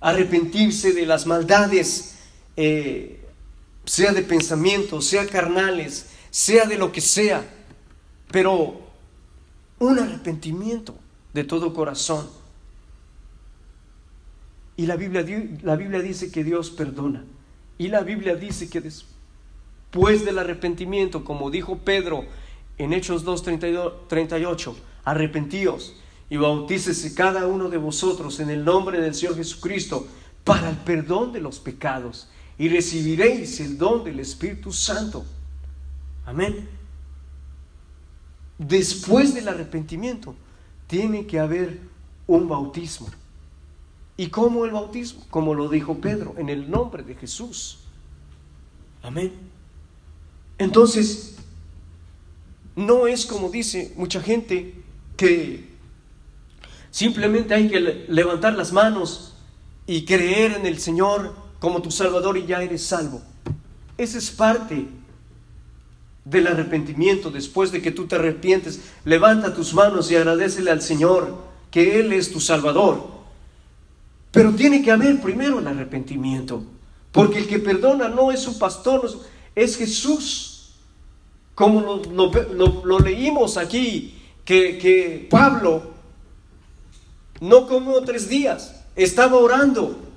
arrepentirse 0.00 0.94
de 0.94 1.04
las 1.04 1.26
maldades, 1.26 2.16
eh, 2.56 3.19
sea 3.90 4.12
de 4.12 4.22
pensamiento, 4.22 5.02
sea 5.02 5.26
carnales, 5.26 6.10
sea 6.30 6.64
de 6.66 6.78
lo 6.78 6.92
que 6.92 7.00
sea, 7.00 7.44
pero 8.30 8.82
un 9.80 9.98
arrepentimiento 9.98 10.94
de 11.34 11.42
todo 11.42 11.74
corazón. 11.74 12.30
Y 14.76 14.86
la 14.86 14.94
Biblia, 14.94 15.26
la 15.62 15.74
Biblia 15.74 16.00
dice 16.02 16.30
que 16.30 16.44
Dios 16.44 16.70
perdona. 16.70 17.24
Y 17.78 17.88
la 17.88 18.02
Biblia 18.02 18.36
dice 18.36 18.70
que 18.70 18.80
después 18.80 20.24
del 20.24 20.38
arrepentimiento, 20.38 21.24
como 21.24 21.50
dijo 21.50 21.78
Pedro 21.78 22.26
en 22.78 22.92
Hechos 22.92 23.26
2.38, 23.26 24.74
arrepentíos 25.02 25.96
y 26.30 26.36
bautícese 26.36 27.12
cada 27.12 27.48
uno 27.48 27.68
de 27.68 27.78
vosotros 27.78 28.38
en 28.38 28.50
el 28.50 28.64
nombre 28.64 29.00
del 29.00 29.16
Señor 29.16 29.34
Jesucristo 29.34 30.06
para 30.44 30.70
el 30.70 30.76
perdón 30.76 31.32
de 31.32 31.40
los 31.40 31.58
pecados 31.58 32.28
y 32.60 32.68
recibiréis 32.68 33.58
el 33.60 33.78
don 33.78 34.04
del 34.04 34.20
Espíritu 34.20 34.70
Santo. 34.70 35.24
Amén. 36.26 36.68
Después 38.58 39.32
del 39.32 39.48
arrepentimiento 39.48 40.34
tiene 40.86 41.26
que 41.26 41.40
haber 41.40 41.80
un 42.26 42.46
bautismo. 42.50 43.08
¿Y 44.18 44.26
cómo 44.26 44.66
el 44.66 44.72
bautismo? 44.72 45.24
Como 45.30 45.54
lo 45.54 45.70
dijo 45.70 46.02
Pedro, 46.02 46.34
en 46.36 46.50
el 46.50 46.70
nombre 46.70 47.02
de 47.02 47.14
Jesús. 47.14 47.78
Amén. 49.02 49.32
Entonces, 50.58 51.36
no 52.76 53.06
es 53.06 53.24
como 53.24 53.48
dice 53.48 53.94
mucha 53.96 54.20
gente 54.20 54.74
que 55.16 55.66
simplemente 56.90 57.54
hay 57.54 57.70
que 57.70 57.80
levantar 57.80 58.52
las 58.52 58.70
manos 58.70 59.32
y 59.86 60.04
creer 60.04 60.52
en 60.52 60.66
el 60.66 60.78
Señor 60.78 61.48
como 61.60 61.82
tu 61.82 61.90
Salvador 61.90 62.36
y 62.38 62.46
ya 62.46 62.62
eres 62.62 62.82
salvo. 62.82 63.22
Esa 63.96 64.18
es 64.18 64.30
parte 64.30 64.88
del 66.24 66.46
arrepentimiento. 66.46 67.30
Después 67.30 67.70
de 67.70 67.82
que 67.82 67.92
tú 67.92 68.06
te 68.06 68.16
arrepientes, 68.16 68.80
levanta 69.04 69.54
tus 69.54 69.74
manos 69.74 70.10
y 70.10 70.16
agradecele 70.16 70.70
al 70.70 70.82
Señor 70.82 71.36
que 71.70 72.00
Él 72.00 72.12
es 72.12 72.32
tu 72.32 72.40
Salvador. 72.40 73.08
Pero 74.32 74.54
tiene 74.54 74.82
que 74.82 74.90
haber 74.90 75.20
primero 75.20 75.58
el 75.58 75.66
arrepentimiento, 75.66 76.64
porque 77.12 77.38
el 77.38 77.46
que 77.46 77.58
perdona 77.58 78.08
no 78.08 78.32
es 78.32 78.40
su 78.40 78.58
pastor, 78.58 79.08
es 79.54 79.76
Jesús. 79.76 80.74
Como 81.54 82.00
lo, 82.14 82.98
leímos 83.00 83.58
aquí, 83.58 84.18
que, 84.46 84.78
que 84.78 85.28
Pablo 85.28 85.90
no 87.40 87.66
comió 87.66 88.00
tres 88.02 88.28
días, 88.28 88.82
estaba 88.96 89.36
orando 89.36 90.09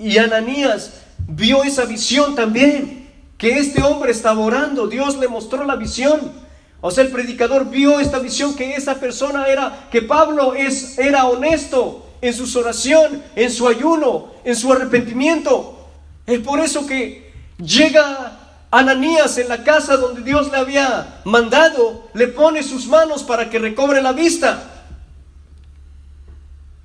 y 0.00 0.16
Ananías 0.16 0.94
vio 1.28 1.62
esa 1.62 1.84
visión 1.84 2.34
también, 2.34 3.06
que 3.36 3.58
este 3.58 3.82
hombre 3.82 4.12
estaba 4.12 4.40
orando, 4.40 4.86
Dios 4.86 5.18
le 5.18 5.28
mostró 5.28 5.64
la 5.64 5.76
visión. 5.76 6.32
O 6.80 6.90
sea, 6.90 7.04
el 7.04 7.10
predicador 7.10 7.68
vio 7.68 8.00
esta 8.00 8.18
visión 8.18 8.54
que 8.54 8.74
esa 8.74 8.94
persona 8.94 9.46
era, 9.46 9.88
que 9.92 10.00
Pablo 10.00 10.54
es, 10.54 10.98
era 10.98 11.26
honesto 11.26 12.06
en 12.22 12.32
su 12.32 12.58
oración, 12.58 13.22
en 13.36 13.50
su 13.50 13.68
ayuno, 13.68 14.32
en 14.42 14.56
su 14.56 14.72
arrepentimiento. 14.72 15.86
Es 16.26 16.40
por 16.40 16.60
eso 16.60 16.86
que 16.86 17.32
llega 17.58 18.38
Ananías 18.70 19.36
en 19.36 19.48
la 19.48 19.64
casa 19.64 19.98
donde 19.98 20.22
Dios 20.22 20.50
le 20.50 20.56
había 20.56 21.20
mandado, 21.24 22.08
le 22.14 22.28
pone 22.28 22.62
sus 22.62 22.86
manos 22.86 23.22
para 23.22 23.50
que 23.50 23.58
recobre 23.58 24.00
la 24.00 24.12
vista. 24.12 24.79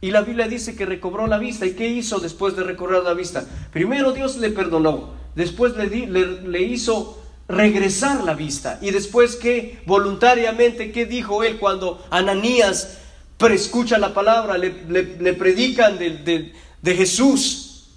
Y 0.06 0.12
la 0.12 0.22
Biblia 0.22 0.48
dice 0.48 0.76
que 0.76 0.86
recobró 0.86 1.26
la 1.26 1.40
vista. 1.40 1.66
¿Y 1.66 1.72
qué 1.72 1.88
hizo 1.88 2.20
después 2.20 2.56
de 2.56 2.62
recobrar 2.62 3.02
la 3.02 3.16
vista? 3.16 3.44
Primero 3.74 4.12
Dios 4.12 4.38
le 4.38 4.52
perdonó, 4.52 5.16
después 5.34 5.76
le, 5.76 5.88
le, 5.88 6.62
hizo 6.62 7.24
regresar 7.48 8.24
la 8.24 8.36
vista. 8.36 8.78
Y 8.84 8.92
después 8.92 9.36
que 9.36 9.80
voluntariamente, 9.88 10.92
¿qué 10.92 11.08
dijo 11.08 11.44
él 11.44 11.58
cuando 11.58 12.06
Ananías 12.12 13.00
escucha 13.50 13.98
la 13.98 14.14
palabra, 14.14 14.60
le, 14.60 15.34
predican 15.34 15.98
de, 15.98 16.54
Jesús? 16.84 17.88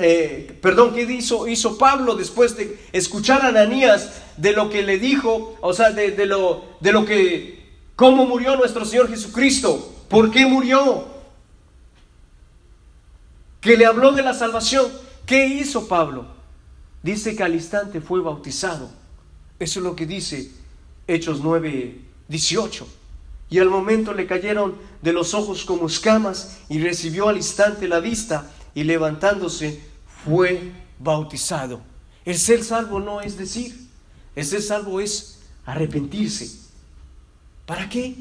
Eh, 0.00 0.56
perdón, 0.62 0.94
¿qué 0.94 1.02
hizo, 1.02 1.48
hizo 1.48 1.76
Pablo 1.76 2.14
después 2.14 2.56
de 2.56 2.78
escuchar 2.92 3.42
a 3.42 3.48
Ananías 3.48 4.22
de 4.36 4.52
lo 4.52 4.70
que 4.70 4.84
le 4.84 5.00
dijo, 5.00 5.56
o 5.60 5.72
sea, 5.72 5.90
de, 5.90 6.24
lo, 6.24 6.76
de 6.78 6.92
lo 6.92 7.04
que, 7.04 7.66
cómo 7.96 8.26
murió 8.26 8.54
nuestro 8.54 8.84
Señor 8.84 9.08
Jesucristo? 9.08 9.94
¿Por 10.08 10.30
qué 10.30 10.46
murió? 10.46 11.06
Que 13.60 13.76
le 13.76 13.86
habló 13.86 14.12
de 14.12 14.22
la 14.22 14.34
salvación. 14.34 14.86
¿Qué 15.24 15.46
hizo 15.46 15.88
Pablo? 15.88 16.26
Dice 17.02 17.34
que 17.34 17.42
al 17.42 17.54
instante 17.54 18.00
fue 18.00 18.20
bautizado. 18.20 18.90
Eso 19.58 19.80
es 19.80 19.84
lo 19.84 19.96
que 19.96 20.06
dice 20.06 20.50
Hechos 21.06 21.40
9, 21.40 22.00
18. 22.28 22.86
Y 23.48 23.58
al 23.58 23.70
momento 23.70 24.12
le 24.12 24.26
cayeron 24.26 24.76
de 25.02 25.12
los 25.12 25.34
ojos 25.34 25.64
como 25.64 25.86
escamas 25.86 26.58
y 26.68 26.80
recibió 26.80 27.28
al 27.28 27.36
instante 27.36 27.88
la 27.88 28.00
vista 28.00 28.50
y 28.74 28.84
levantándose 28.84 29.80
fue 30.24 30.72
bautizado. 30.98 31.80
El 32.24 32.36
ser 32.36 32.64
salvo 32.64 32.98
no 32.98 33.20
es 33.20 33.38
decir, 33.38 33.86
el 34.34 34.44
ser 34.44 34.62
salvo 34.62 35.00
es 35.00 35.38
arrepentirse. 35.64 36.50
¿Para 37.64 37.88
qué? 37.88 38.16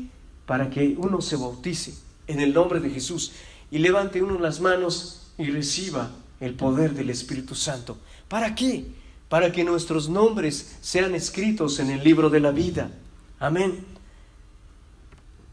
Para 0.45 0.69
que 0.69 0.95
uno 0.97 1.21
se 1.21 1.35
bautice 1.35 1.93
en 2.27 2.39
el 2.39 2.53
nombre 2.53 2.79
de 2.79 2.89
Jesús 2.89 3.31
y 3.71 3.79
levante 3.79 4.21
uno 4.21 4.39
las 4.39 4.59
manos 4.59 5.31
y 5.37 5.49
reciba 5.49 6.11
el 6.39 6.53
poder 6.53 6.93
del 6.93 7.09
Espíritu 7.09 7.55
Santo. 7.55 7.97
¿Para 8.27 8.55
qué? 8.55 8.85
Para 9.29 9.51
que 9.51 9.63
nuestros 9.63 10.09
nombres 10.09 10.77
sean 10.81 11.15
escritos 11.15 11.79
en 11.79 11.89
el 11.89 12.03
libro 12.03 12.29
de 12.29 12.39
la 12.39 12.51
vida. 12.51 12.91
Amén. 13.39 13.85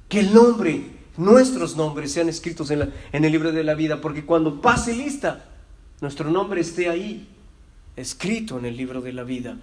Que 0.09 0.21
el 0.21 0.35
nombre, 0.35 0.91
nuestros 1.17 1.77
nombres 1.77 2.13
sean 2.13 2.29
escritos 2.29 2.71
en, 2.71 2.93
en 3.13 3.25
el 3.25 3.33
libro 3.33 3.53
de 3.53 3.65
la 3.65 3.75
vida, 3.75 4.01
porque 4.01 4.25
cuando 4.25 4.61
pase 4.61 4.95
lista, 4.95 5.47
nuestro 6.01 6.31
nombre 6.31 6.61
esté 6.61 6.89
ahí, 6.89 7.29
escrito 7.97 8.59
en 8.59 8.67
el 8.67 8.77
libro 8.77 9.01
de 9.01 9.13
la 9.13 9.23
vida. 9.23 9.57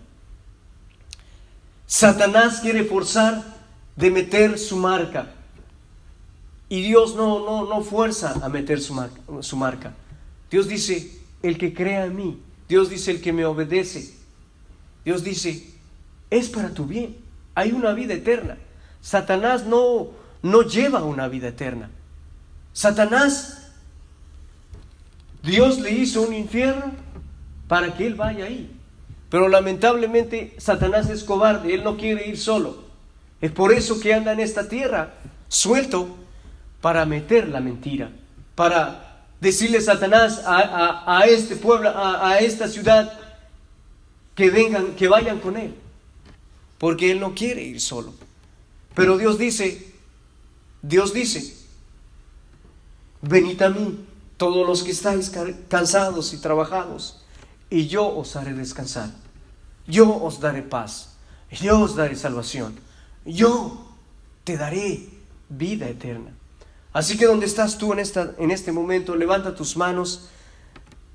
Satanás 1.85 2.59
quiere 2.61 2.83
forzar 2.83 3.58
de 3.99 4.11
meter 4.11 4.57
su 4.57 4.77
marca. 4.77 5.27
Y 6.69 6.81
Dios 6.81 7.15
no, 7.15 7.43
no, 7.43 7.65
no 7.65 7.83
fuerza 7.83 8.39
a 8.41 8.47
meter 8.47 8.79
su 8.79 8.93
marca. 9.57 9.93
Dios 10.49 10.69
dice, 10.69 11.19
el 11.43 11.57
que 11.57 11.73
crea 11.73 12.05
en 12.05 12.15
mí. 12.15 12.41
Dios 12.69 12.89
dice, 12.89 13.11
el 13.11 13.21
que 13.21 13.33
me 13.33 13.45
obedece. 13.45 14.13
Dios 15.03 15.25
dice, 15.25 15.69
es 16.29 16.47
para 16.47 16.73
tu 16.73 16.85
bien. 16.85 17.17
Hay 17.55 17.73
una 17.73 17.91
vida 17.91 18.13
eterna. 18.13 18.57
Satanás 19.01 19.65
no, 19.65 20.11
no 20.43 20.61
lleva 20.61 21.03
una 21.03 21.27
vida 21.27 21.49
eterna. 21.49 21.89
Satanás, 22.71 23.69
Dios 25.43 25.79
le 25.79 25.91
hizo 25.91 26.21
un 26.21 26.33
infierno 26.33 26.93
para 27.67 27.97
que 27.97 28.07
él 28.07 28.15
vaya 28.15 28.45
ahí. 28.45 28.71
Pero 29.29 29.49
lamentablemente 29.49 30.55
Satanás 30.57 31.09
es 31.09 31.25
cobarde, 31.25 31.73
él 31.73 31.83
no 31.83 31.97
quiere 31.97 32.29
ir 32.29 32.37
solo. 32.37 32.88
Es 33.41 33.51
por 33.51 33.71
eso 33.71 33.99
que 33.99 34.13
anda 34.13 34.33
en 34.33 34.39
esta 34.39 34.67
tierra 34.67 35.13
suelto 35.47 36.17
para 36.81 37.05
meter 37.05 37.47
la 37.47 37.59
mentira, 37.59 38.11
para 38.55 39.25
decirle 39.39 39.77
a 39.77 39.81
Satanás 39.81 40.41
a, 40.45 41.23
este 41.27 41.55
pueblo, 41.55 41.89
a, 41.89 42.29
a 42.29 42.39
esta 42.39 42.67
ciudad, 42.67 43.17
que 44.35 44.49
vengan, 44.49 44.95
que 44.95 45.07
vayan 45.07 45.39
con 45.39 45.57
él, 45.57 45.73
porque 46.77 47.11
él 47.11 47.19
no 47.19 47.33
quiere 47.33 47.63
ir 47.63 47.81
solo. 47.81 48.13
Pero 48.93 49.17
Dios 49.17 49.37
dice, 49.37 49.93
Dios 50.81 51.13
dice, 51.13 51.57
venid 53.21 53.61
a 53.61 53.69
mí, 53.69 54.05
todos 54.37 54.65
los 54.65 54.83
que 54.83 54.91
estáis 54.91 55.31
cansados 55.67 56.33
y 56.33 56.37
trabajados, 56.37 57.21
y 57.69 57.87
yo 57.87 58.07
os 58.07 58.35
haré 58.35 58.53
descansar. 58.53 59.09
Yo 59.87 60.21
os 60.23 60.39
daré 60.39 60.61
paz, 60.61 61.15
yo 61.51 61.81
os 61.81 61.95
daré 61.95 62.15
salvación 62.15 62.88
yo 63.25 63.85
te 64.43 64.57
daré 64.57 65.07
vida 65.49 65.87
eterna. 65.87 66.31
Así 66.91 67.17
que 67.17 67.25
donde 67.25 67.45
estás 67.45 67.77
tú 67.77 67.93
en, 67.93 67.99
esta, 67.99 68.33
en 68.39 68.51
este 68.51 68.71
momento, 68.71 69.15
levanta 69.15 69.55
tus 69.55 69.77
manos, 69.77 70.29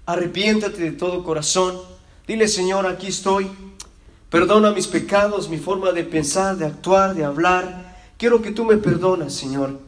arrepiéntate 0.06 0.80
de 0.80 0.92
todo 0.92 1.24
corazón, 1.24 1.80
dile 2.26 2.46
Señor, 2.46 2.86
aquí 2.86 3.08
estoy, 3.08 3.50
perdona 4.30 4.70
mis 4.70 4.86
pecados, 4.86 5.48
mi 5.48 5.58
forma 5.58 5.92
de 5.92 6.04
pensar, 6.04 6.56
de 6.56 6.66
actuar, 6.66 7.14
de 7.14 7.24
hablar. 7.24 7.96
Quiero 8.18 8.40
que 8.40 8.52
tú 8.52 8.64
me 8.64 8.76
perdonas, 8.76 9.34
Señor. 9.34 9.80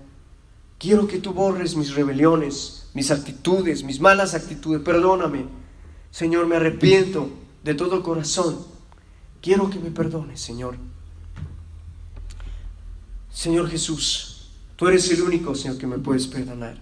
Quiero 0.78 1.06
que 1.06 1.18
tú 1.18 1.32
borres 1.32 1.76
mis 1.76 1.94
rebeliones, 1.94 2.88
mis 2.92 3.10
actitudes, 3.10 3.82
mis 3.82 4.00
malas 4.00 4.34
actitudes. 4.34 4.82
Perdóname. 4.82 5.46
Señor, 6.10 6.46
me 6.46 6.56
arrepiento 6.56 7.30
de 7.62 7.74
todo 7.74 8.02
corazón. 8.02 8.58
Quiero 9.40 9.70
que 9.70 9.78
me 9.78 9.90
perdones, 9.90 10.40
Señor. 10.40 10.76
Señor 13.36 13.68
Jesús, 13.68 14.48
tú 14.76 14.88
eres 14.88 15.10
el 15.10 15.20
único, 15.20 15.54
Señor, 15.54 15.76
que 15.76 15.86
me 15.86 15.98
puedes 15.98 16.26
perdonar. 16.26 16.78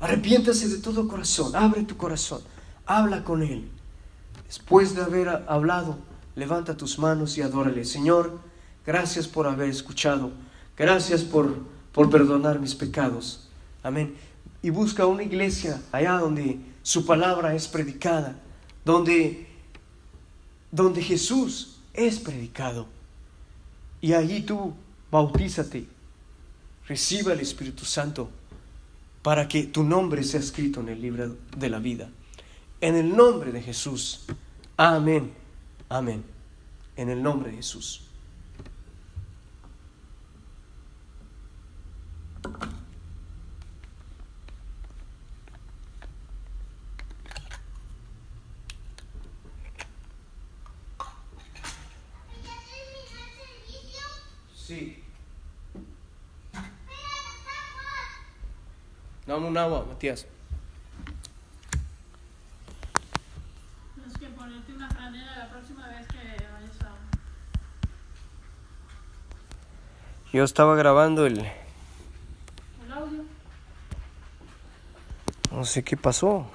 Arrepiéntase 0.00 0.68
de 0.68 0.76
todo 0.76 1.08
corazón, 1.08 1.56
abre 1.56 1.82
tu 1.84 1.96
corazón, 1.96 2.42
habla 2.84 3.24
con 3.24 3.42
Él. 3.42 3.66
Después 4.46 4.94
de 4.94 5.00
haber 5.00 5.30
hablado, 5.48 5.96
levanta 6.34 6.76
tus 6.76 6.98
manos 6.98 7.38
y 7.38 7.40
adórale. 7.40 7.86
Señor, 7.86 8.38
gracias 8.84 9.26
por 9.26 9.46
haber 9.46 9.70
escuchado, 9.70 10.30
gracias 10.76 11.22
por, 11.22 11.56
por 11.90 12.10
perdonar 12.10 12.60
mis 12.60 12.74
pecados. 12.74 13.48
Amén. 13.82 14.14
Y 14.60 14.68
busca 14.68 15.06
una 15.06 15.22
iglesia 15.22 15.80
allá 15.90 16.18
donde 16.18 16.60
su 16.82 17.06
palabra 17.06 17.54
es 17.54 17.66
predicada, 17.66 18.36
donde, 18.84 19.48
donde 20.70 21.00
Jesús 21.02 21.78
es 21.94 22.18
predicado. 22.18 22.86
Y 24.02 24.12
allí 24.12 24.42
tú 24.42 24.74
bautízate, 25.10 25.86
reciba 26.86 27.32
el 27.32 27.40
Espíritu 27.40 27.84
Santo 27.84 28.30
para 29.22 29.48
que 29.48 29.64
tu 29.64 29.82
nombre 29.82 30.22
sea 30.22 30.40
escrito 30.40 30.80
en 30.80 30.88
el 30.88 31.00
libro 31.00 31.36
de 31.56 31.68
la 31.68 31.78
vida. 31.78 32.08
En 32.80 32.94
el 32.94 33.16
nombre 33.16 33.50
de 33.50 33.60
Jesús. 33.60 34.24
Amén. 34.76 35.32
Amén. 35.88 36.24
En 36.96 37.08
el 37.08 37.22
nombre 37.22 37.50
de 37.50 37.56
Jesús. 37.56 38.02
Sí. 54.54 55.02
Dame 59.36 59.48
un 59.48 59.58
agua, 59.58 59.84
Matías. 59.86 60.26
Tienes 63.94 64.16
que 64.16 64.28
ponerte 64.28 64.72
una 64.72 64.88
franela 64.88 65.36
la 65.36 65.50
próxima 65.50 65.86
vez 65.88 66.06
que 66.08 66.16
vayas 66.16 66.80
a... 66.80 66.94
Yo 70.32 70.42
estaba 70.42 70.74
grabando 70.74 71.26
el... 71.26 71.40
el 71.40 72.92
audio. 72.94 73.24
No 75.52 75.66
sé 75.66 75.84
qué 75.84 75.98
pasó. 75.98 76.50